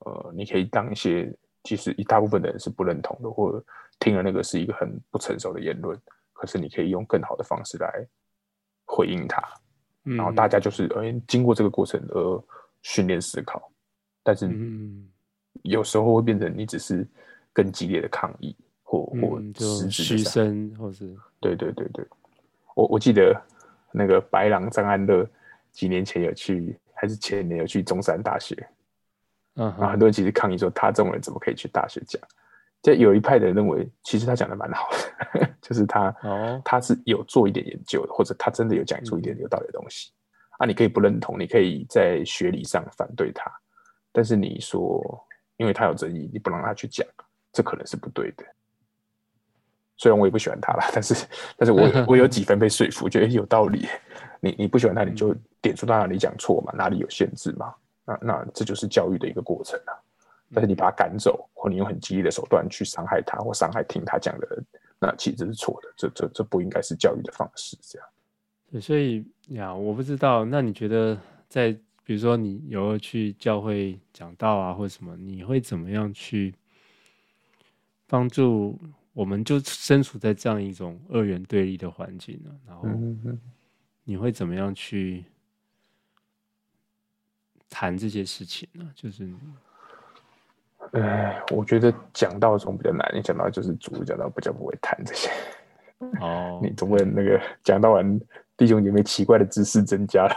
[0.00, 3.64] 呃，你可以当一些其实一大部分的人是不认同的，或者。
[4.00, 6.00] 听了那个是一个很不成熟的言论，
[6.32, 8.06] 可是你可以用更好的方式来
[8.86, 9.42] 回应他，
[10.04, 12.44] 嗯、然后大家就是呃经过这个过程而
[12.82, 13.72] 训练思考，
[14.22, 14.48] 但是
[15.62, 17.04] 有时候会变成你只是
[17.52, 22.06] 更激烈的抗议或或实质嘘声，或是对对对对，
[22.74, 23.34] 我我记得
[23.92, 25.28] 那个白狼张安乐
[25.72, 28.54] 几年前有去还是前年有去中山大学，
[29.56, 32.20] 嗯，然后很多人其实抗议说他这种人怎么可以去大学讲。
[32.80, 34.88] 就有一派的人认为，其实他讲的蛮好
[35.34, 40.12] 的， 就是他、哦、他是有做一点研究的，或者他真的有讲出一点有道理的东西。
[40.12, 43.50] 嗯、啊，你可以不认同，你可以在学理上反对他，
[44.12, 45.02] 但是你说，
[45.56, 47.04] 因为他有争议，你不让他去讲，
[47.58, 48.44] 这可能是不对的。
[49.96, 53.88] 虽然我也不喜欢他啦，但是，但是我我有几分被说服，觉得有道理。
[54.38, 57.74] 你你不喜欢他，你就点出他哪里讲错嘛，哪里有限制嘛。
[58.04, 59.92] 那那这就是教育的一个过程啊。
[60.54, 64.64] 但是你把他赶走，或你用很激烈的手段去伤害他，或伤害听他讲的人，
[65.00, 65.88] 那其实是错的。
[65.96, 67.76] 这这这不应该是教育的方式。
[67.82, 68.08] 这样。
[68.70, 70.44] 对，所以呀，我不知道。
[70.44, 71.72] 那你觉得，在
[72.04, 76.54] 比如说你有去教会讲道啊，或者什么，你会怎么样去
[78.08, 78.76] 帮助？
[79.12, 82.50] 我们就身处在这样一种二元对立的环境呢？
[82.66, 82.86] 然后
[84.04, 85.24] 你会怎么样去
[87.68, 88.88] 谈这些事情呢？
[88.94, 89.28] 就是。
[90.92, 93.10] 哎，我觉得讲到中比较难。
[93.12, 95.28] 你讲到就是主讲到比较不会谈这些。
[96.20, 98.20] 哦， 你总不能那个讲到完，
[98.56, 100.34] 弟兄姐妹奇怪的知识增加了。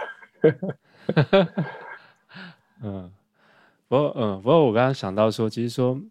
[2.81, 3.11] 嗯，
[3.87, 6.01] 不过嗯，不过我刚刚想到说，其实说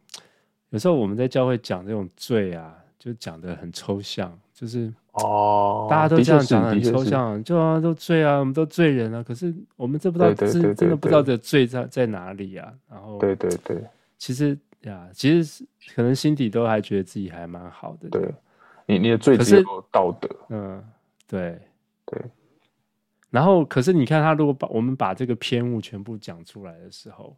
[0.71, 9.23] 有时候我们在教会讲这种罪啊，就讲得很抽象，就是哦，大家都这样讲很抽象，就啊都罪啊，我们都罪人啊。
[9.23, 12.73] 可是我们这不知道是真的不知道这罪在在哪里啊。
[12.89, 13.85] 然后对对对。
[14.16, 15.64] 其实呀，其实
[15.95, 18.09] 可能心底都还觉得自己还蛮好的。
[18.09, 18.33] 对，
[18.87, 20.29] 你你的罪只有道德。
[20.51, 20.85] 嗯，
[21.27, 21.59] 对
[22.05, 22.21] 对。
[23.31, 27.37] 然后，可是你看他，如果把我们把这个偏误全部讲出来的时候，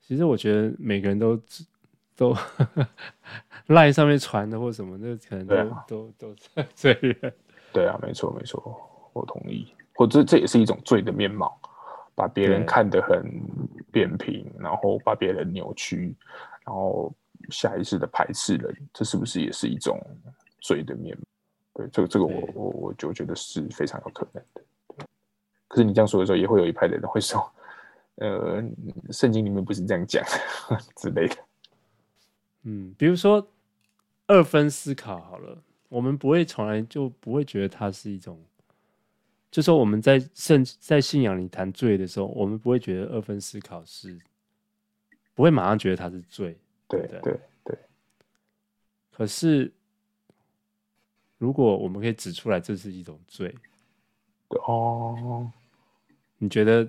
[0.00, 1.38] 其实我觉得每个人都
[2.18, 2.36] 都
[3.68, 6.34] line 上面传的或什么，那可能都、啊、都都
[6.74, 7.32] 罪人。
[7.72, 8.60] 对啊，没错没错，
[9.14, 9.72] 我同意。
[9.94, 11.58] 或者这也是一种罪的面貌。
[12.14, 13.22] 把别人看得很
[13.92, 16.16] 扁平，然后把别人扭曲，
[16.66, 17.14] 然后
[17.48, 19.96] 下意识的排斥人，这是不是也是一种
[20.60, 21.16] 罪的面？
[21.74, 25.06] 对，这个这个我我我就觉得是非常有可能的。
[25.68, 27.40] 可是你这样说的时候，也会有一派的人会说，
[28.16, 28.60] 呃，
[29.12, 30.24] 圣经里面不是这样讲
[30.98, 31.36] 之类的。
[32.70, 33.50] 嗯，比如说
[34.26, 35.56] 二分思考好了，
[35.88, 38.38] 我们不会从来就不会觉得它是一种。
[39.50, 44.18] 就说我们在圣在信仰里谈罪的时候，我们不会觉得二分思考是，
[45.34, 47.78] 不会马上觉得它是罪，对对对，对。
[49.10, 49.72] 可是
[51.38, 53.54] 如果我们可以指出来，这是一种罪，
[54.66, 55.50] 哦，
[56.36, 56.84] 你觉得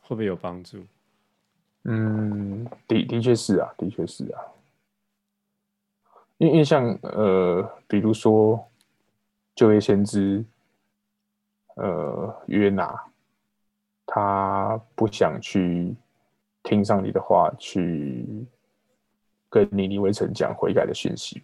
[0.00, 0.86] 会不会有帮助？
[1.84, 2.59] 嗯，
[2.90, 4.42] 的的确是啊，的确是啊，
[6.38, 8.68] 因为像呃，比如说
[9.54, 10.44] 就业先知，
[11.76, 13.00] 呃，约拿，
[14.04, 15.94] 他不想去
[16.64, 18.26] 听上帝的话，去
[19.48, 21.42] 跟尼尼微城讲悔改的讯息。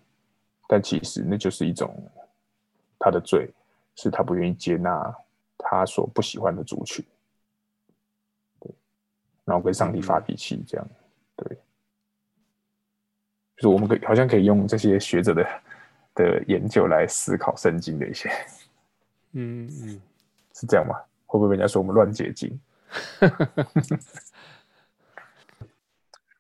[0.67, 1.95] 但其实那就是一种
[2.99, 3.49] 他的罪，
[3.95, 5.15] 是他不愿意接纳
[5.57, 7.05] 他所不喜欢的族群，
[8.59, 8.75] 对，
[9.45, 11.06] 然后跟上帝发脾气，这样，对，
[13.57, 15.47] 就是我们可以好像可以用这些学者的
[16.15, 18.31] 的研究来思考圣经的一些，
[19.33, 20.01] 嗯嗯，
[20.55, 20.95] 是这样吗？
[21.27, 22.61] 会不会人家说我们乱解经？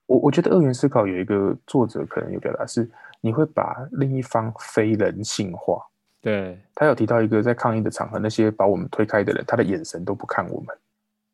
[0.07, 2.89] 我我觉得二元思考有一个作者可能有表达是。
[3.23, 5.85] 你会把另一方非人性化。
[6.21, 10.77] 对，他有提到一个在抗议的场合，那些把我们推开的人，他的眼神都不看我们。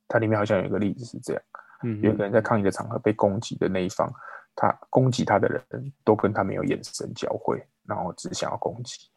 [0.09, 1.43] 他里面好像有一个例子是这样：
[1.83, 4.11] 嗯，有个人在抗议的场合被攻击的那一方，
[4.55, 9.09] 他攻击他的人都跟他没有眼神交汇，然后只想要攻击。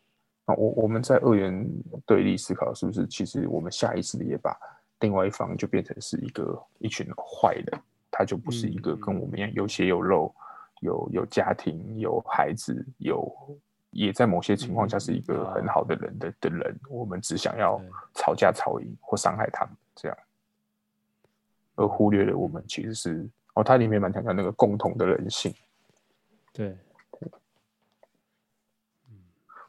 [0.45, 1.67] 那我我们在二元
[2.05, 4.57] 对立思考，是不是其实我们下意识的也把
[4.99, 7.81] 另外一方就变成是一个一群坏人，
[8.11, 10.33] 他就不是一个跟我们一样有血有肉。
[10.81, 13.33] 有有家庭，有孩子，有
[13.91, 17.81] 也在某些情况下是一个很好的人的的人，我们只想要
[18.13, 20.17] 吵架吵赢或伤害他们这样，
[21.75, 25.53] 而忽略了我们其实是哦，它里面蛮强调那个共同的人性，
[26.53, 26.77] 对，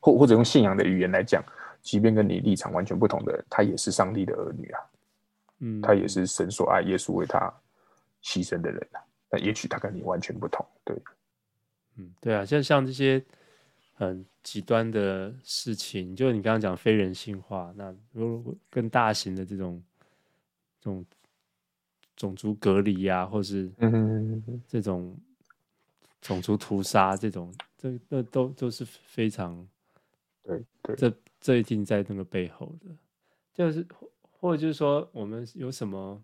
[0.01, 1.43] 或或者用信仰的语言来讲，
[1.83, 4.81] 即便跟你立场完全不同的人，他也是上帝的儿女啊，
[5.61, 7.53] 嗯，他也是神所爱，耶稣为他
[8.23, 9.01] 牺牲的人啊。
[9.29, 10.97] 但也许他跟你完全不同，对，
[11.97, 13.21] 嗯，对啊，像像这些
[13.95, 19.83] 很极端的事情，就你刚刚讲非人性化，那如果更大型的这种
[20.81, 21.05] 这种
[22.17, 23.71] 种族隔离呀、啊，或是
[24.67, 25.17] 这种
[26.21, 29.67] 种族屠杀这种，这那都都是非常
[30.43, 32.87] 对对，这这一定在那个背后的，
[33.55, 33.87] 就是
[34.41, 36.23] 或者就是说，我们有什么，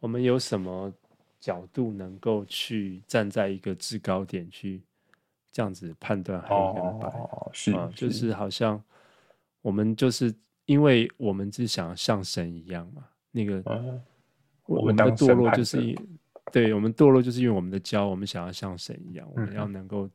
[0.00, 0.92] 我们有什么。
[1.40, 4.80] 角度能够去站在一个制高点去
[5.52, 8.82] 这样子判断黑跟白，哦、是、啊、就是好像
[9.60, 10.34] 我们就是
[10.64, 14.02] 因为我们是想像神一样嘛，那个、嗯、
[14.66, 16.18] 我们的堕落就是因
[16.52, 20.08] 对我们堕落就是因为我们的骄傲，我们想要像神一样，我们要能够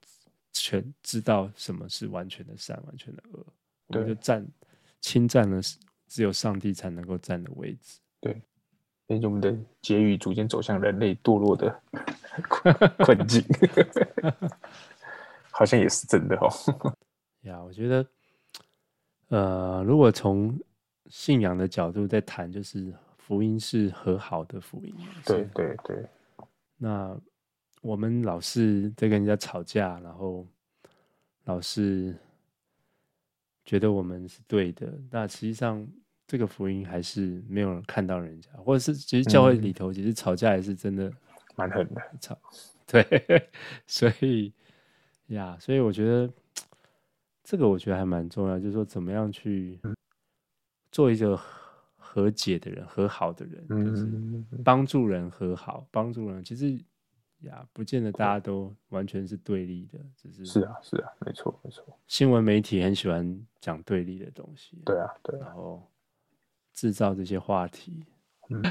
[0.54, 3.46] 全知道什么是完全的善，完全的恶，
[3.88, 4.46] 我们就占
[5.02, 5.60] 侵占了
[6.08, 8.42] 只有上帝才能够占的位置，对。
[9.08, 11.82] 所以我们的结语逐渐走向人类堕落的
[13.00, 13.44] 困 境，
[15.50, 16.48] 好像也是真的哦。
[17.42, 18.06] 呀，我觉得，
[19.30, 20.56] 呃，如果从
[21.08, 22.94] 信仰的角度在谈，就是
[23.30, 24.94] 福音是和好的福音。
[25.24, 26.06] 对对对。
[26.76, 27.16] 那
[27.82, 30.46] 我们老是在跟人家吵架，然后
[31.46, 32.14] 老是
[33.64, 35.88] 觉得我们是对的，那实际上。
[36.32, 41.12] 这个福音还是没有人看到人家，或者是其实教会里头其实吵架也是真的
[41.56, 42.38] 蛮狠的吵，
[42.86, 43.50] 对，
[43.88, 44.54] 所以
[45.30, 46.32] 呀，所以我觉得
[47.44, 49.80] 这个我觉得还蛮重要，就是说怎么样去
[50.92, 51.36] 做一个
[52.12, 54.08] 和解的人、和好的人，就是
[54.64, 56.72] 帮助人和好，帮助人其实
[57.42, 65.86] 呀，不见得大家都完全是对立的，只是是啊，是啊，没错没错，新闻媒体很喜欢讲对立的东西，对啊对啊，然后。
[66.72, 68.06] 制造这些话题，
[68.50, 68.64] 嗯，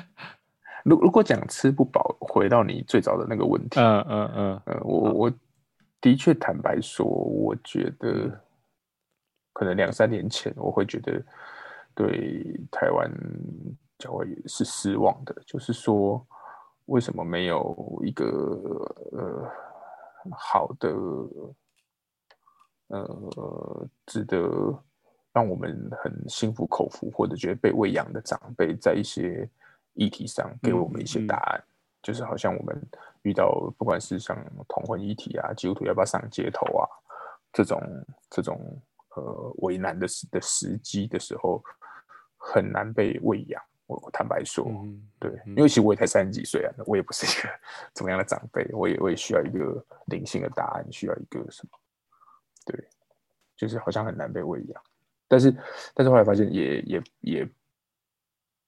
[0.82, 5.32] 如如果讲吃不饱，回到你最早的那个问题，嗯嗯嗯，呃，我我
[6.00, 8.40] 的确坦白说，我觉得
[9.52, 11.22] 可能两三年前我会觉得
[11.98, 13.10] 对台湾
[13.98, 16.24] 教会也是失望的，就是说
[16.86, 18.24] 为什么没有一个
[19.10, 19.50] 呃
[20.30, 20.94] 好的
[22.88, 24.82] 呃值得。
[25.30, 29.48] 让我们很心服口服，或者觉得被喂养的长辈，在一些
[29.92, 31.70] 议题上给我们一些答案，嗯嗯、
[32.02, 32.74] 就是好像我们
[33.22, 34.36] 遇到不管是像
[34.66, 36.88] 同婚议题啊，基督徒要不要上街头啊，
[37.52, 37.80] 这种
[38.28, 38.82] 这种
[39.14, 41.62] 呃为难的时的时机的时候，
[42.52, 43.62] 很难被喂养。
[43.86, 47.48] 我坦白说，嗯、对，因为其实我也才三十几岁啊，我也不是一个
[47.94, 51.78] 怎么样的长辈，我也我也需要一个灵性的答案，需要一个什么？
[52.66, 52.88] 对，
[53.56, 54.82] 就是好像很难被喂养。
[55.26, 55.50] 但是，
[55.94, 57.48] 但是后来发现也也也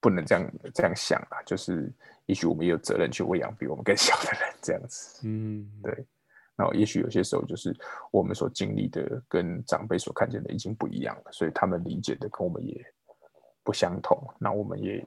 [0.00, 1.92] 不能这样这样想啊，就是
[2.24, 5.20] 也许我们也有责任去喂养比我们更小的人，这样子。
[5.28, 6.06] 嗯，对。
[6.56, 7.74] 那也许有些时候就是
[8.10, 12.82] 我们所经历的跟长辈所看见的已经不一样了，所以他们理解的跟我们也
[13.62, 14.18] 不相同。
[14.38, 15.04] 那我们也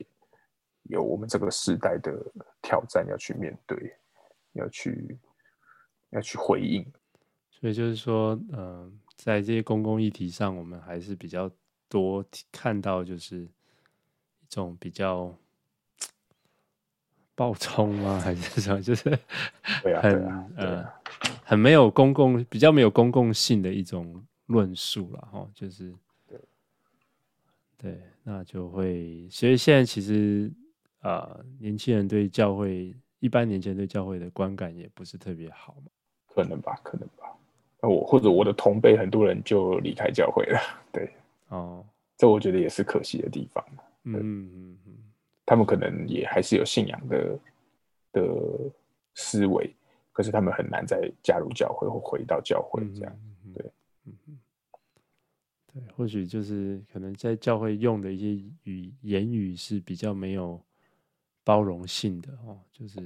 [0.83, 2.13] 有我们这个时代的
[2.61, 3.95] 挑战要去面对，
[4.53, 5.17] 要去
[6.09, 6.85] 要去回应。
[7.49, 11.49] 所以就是说，嗯、呃，在这些公共议题上，我们还是比较
[11.87, 15.33] 多看到就是一种比较。
[17.35, 18.19] 暴冲吗？
[18.23, 18.79] 还是什么？
[18.79, 19.09] 就是
[19.73, 20.93] 很、啊啊、呃，
[21.43, 25.49] 很没有公共，比较没有公共性的一种论述了哈。
[25.51, 25.91] 就是
[27.83, 30.49] 对，那就会，所以现在其实
[30.99, 35.91] 啊、呃，年轻人对教会，一般年轻人对教会的观感也不是特别好嘛。
[36.27, 37.29] 可能吧，可能吧。
[37.81, 40.57] 我或者我的同辈很多人就离开教会了。
[40.93, 41.11] 对，
[41.49, 43.61] 哦，这我觉得也是可惜的地方。
[44.05, 44.93] 嗯嗯嗯。
[45.45, 47.39] 他们可能也还是有信仰的
[48.13, 48.23] 的
[49.13, 49.69] 思维，
[50.13, 53.13] 可是他们很难再加入教会或回到教会这样。
[53.53, 53.65] 对，
[54.05, 54.37] 嗯嗯，
[55.73, 60.61] 对，或许就是可能在教会用的一些语言语是比较没有
[61.43, 62.99] 包容性的哦，就是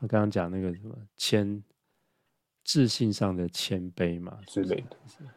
[0.00, 1.62] 我刚刚讲那个什么谦。
[2.68, 4.96] 自信上的谦卑嘛之类的，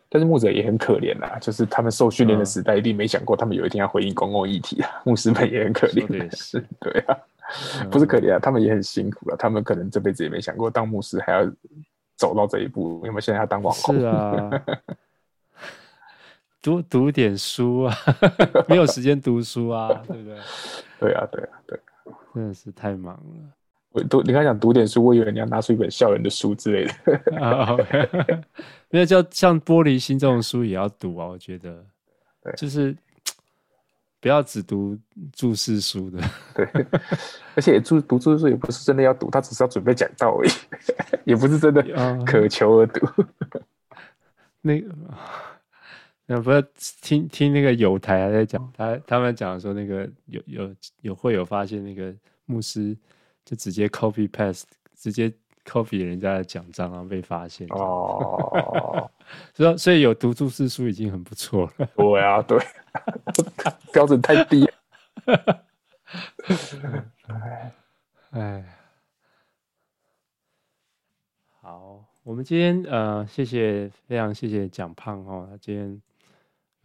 [0.10, 4.90] 但是牧者也很可怜啊，就是他们受训练的时代，一定没想过他们有一天要回应公共议题啊。
[5.06, 7.16] 牧师们也很可怜，是，对啊，
[7.92, 9.36] 不是可怜啊，他们也很辛苦啊。
[9.38, 11.46] 他们可能这辈子也没想过当牧师还要
[12.16, 13.96] 走到这一步，因为现在要当网红。
[14.00, 14.50] 是啊，
[16.62, 17.96] 读读点书啊，
[18.68, 20.38] 没有时间读书啊， 对不对？
[21.00, 21.80] 对啊，对啊，对，
[22.34, 23.54] 真的是太忙了。
[23.92, 27.42] 我读，你刚讲读点书，我以为你要拿出一本校园的书之类的。
[27.42, 27.76] 啊，
[28.92, 31.26] 没有，叫像《玻璃心》这种书也要读啊。
[31.26, 31.84] 我觉得，
[32.56, 32.96] 就是
[34.20, 34.96] 不要只读
[35.34, 36.22] 注释书的。
[36.54, 36.68] 对，
[37.56, 40.50] 而且注读注释书也不是真的要读，他只是要准备讲道而已，
[41.24, 41.82] 也不是真的
[42.26, 43.08] 渴求而读。
[44.62, 44.94] 那个，
[46.30, 46.62] 那不是
[47.02, 52.14] 听听那个有台还在讲，他他们讲说那个有有有会有发现那个
[52.46, 52.96] 牧师。
[53.46, 54.66] 就直接 copy paste，
[54.96, 55.34] 直接
[55.66, 59.10] copy 人家的奖章，然后被发现哦。
[59.56, 61.90] 所以所以有读注释书已经很不错了。
[61.96, 62.60] 对啊，对，
[63.92, 64.70] 标准太低。
[68.30, 68.64] 哎，
[71.60, 76.00] 好，我们今天呃，谢谢，非常谢谢蒋胖哦，他今天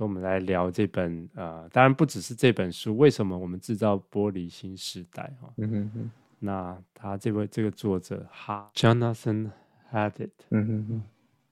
[0.04, 5.50] 跟我们来聊这本呃，当然不只是这本书，为什么我们制造玻璃新时代哈？
[5.56, 6.10] 嗯哼哼。
[6.40, 9.50] 那他这位这个作者哈，Jonathan
[9.90, 11.02] Haidt，嗯哼哼，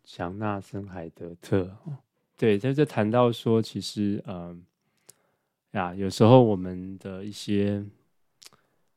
[0.05, 1.75] 强纳森海德特，
[2.37, 4.63] 对，在这谈到说，其实，嗯，
[5.71, 7.83] 呀，有时候我们的一些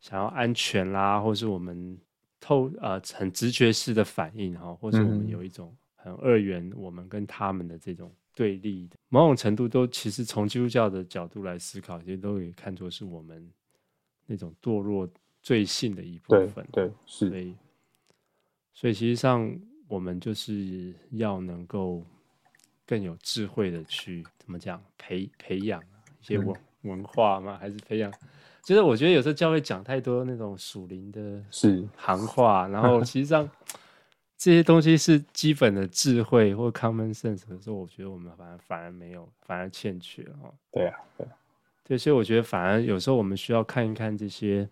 [0.01, 1.97] 想要安全啦，或是我们
[2.41, 13.51] 透呃很直觉式的反应哈，或是我们有一种很二元，我们跟他们的这种对立的，某种程度都其实从基督教的角度来思考，其实都可以看作是我们
[14.27, 15.09] 那种堕落。
[15.45, 17.55] 罪性的一部分，对，对，是，所以，
[18.73, 19.55] 所以其实上
[19.87, 22.03] 我们就是要能够
[22.83, 25.79] 更有智慧的去怎么讲培培养
[26.19, 26.49] 一些文、
[26.81, 28.11] 嗯、文化嘛，还是培养？
[28.63, 33.47] 就是我觉得有时候教会讲太多那种属灵的是行话，然后其实上
[34.37, 40.53] 这些东西是基本的智慧或 common sense，可是我觉得我们反而反而没有，反而欠缺哈。
[40.71, 41.27] 对啊，对，
[41.83, 44.67] 对，所以我觉得反而有时候我们需要看一看这些。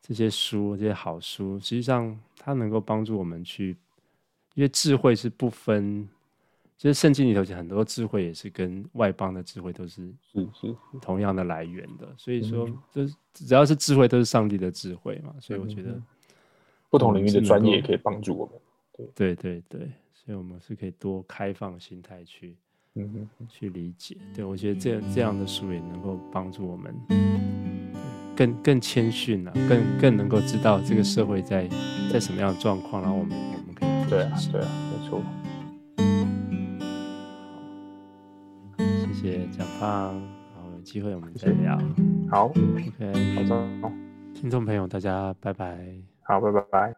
[0.00, 3.76] 这些书，这些好书，实际上它能够帮助我们去，
[4.54, 6.08] 因为智慧是不分，
[6.78, 16.00] 就是圣经里头很多智慧也是跟外邦的智慧都是是是同样的来源的，所以说，就是只要是智慧都是上帝的智慧嘛，所以我觉得
[16.90, 18.54] 不同领域的专业也可以帮助我们，
[18.92, 19.06] 对。
[19.14, 19.80] 对对对，
[20.12, 22.56] 所以我们是可以多开放心态去，
[22.94, 26.94] 嗯哼，去理解，对我觉得这这样的书也能够帮助我们。
[28.36, 31.68] 更更谦逊了，更更能够知道这个社会在
[32.12, 35.20] 在什么样的状况，然后我们我们可以对啊对啊，没错。
[38.76, 40.14] 好，谢谢蒋胖，
[40.54, 41.76] 然后有机会我们再聊。
[42.30, 43.92] 好，OK，好的，
[44.34, 45.76] 听众朋友大家拜拜，
[46.28, 46.97] 好，拜拜拜。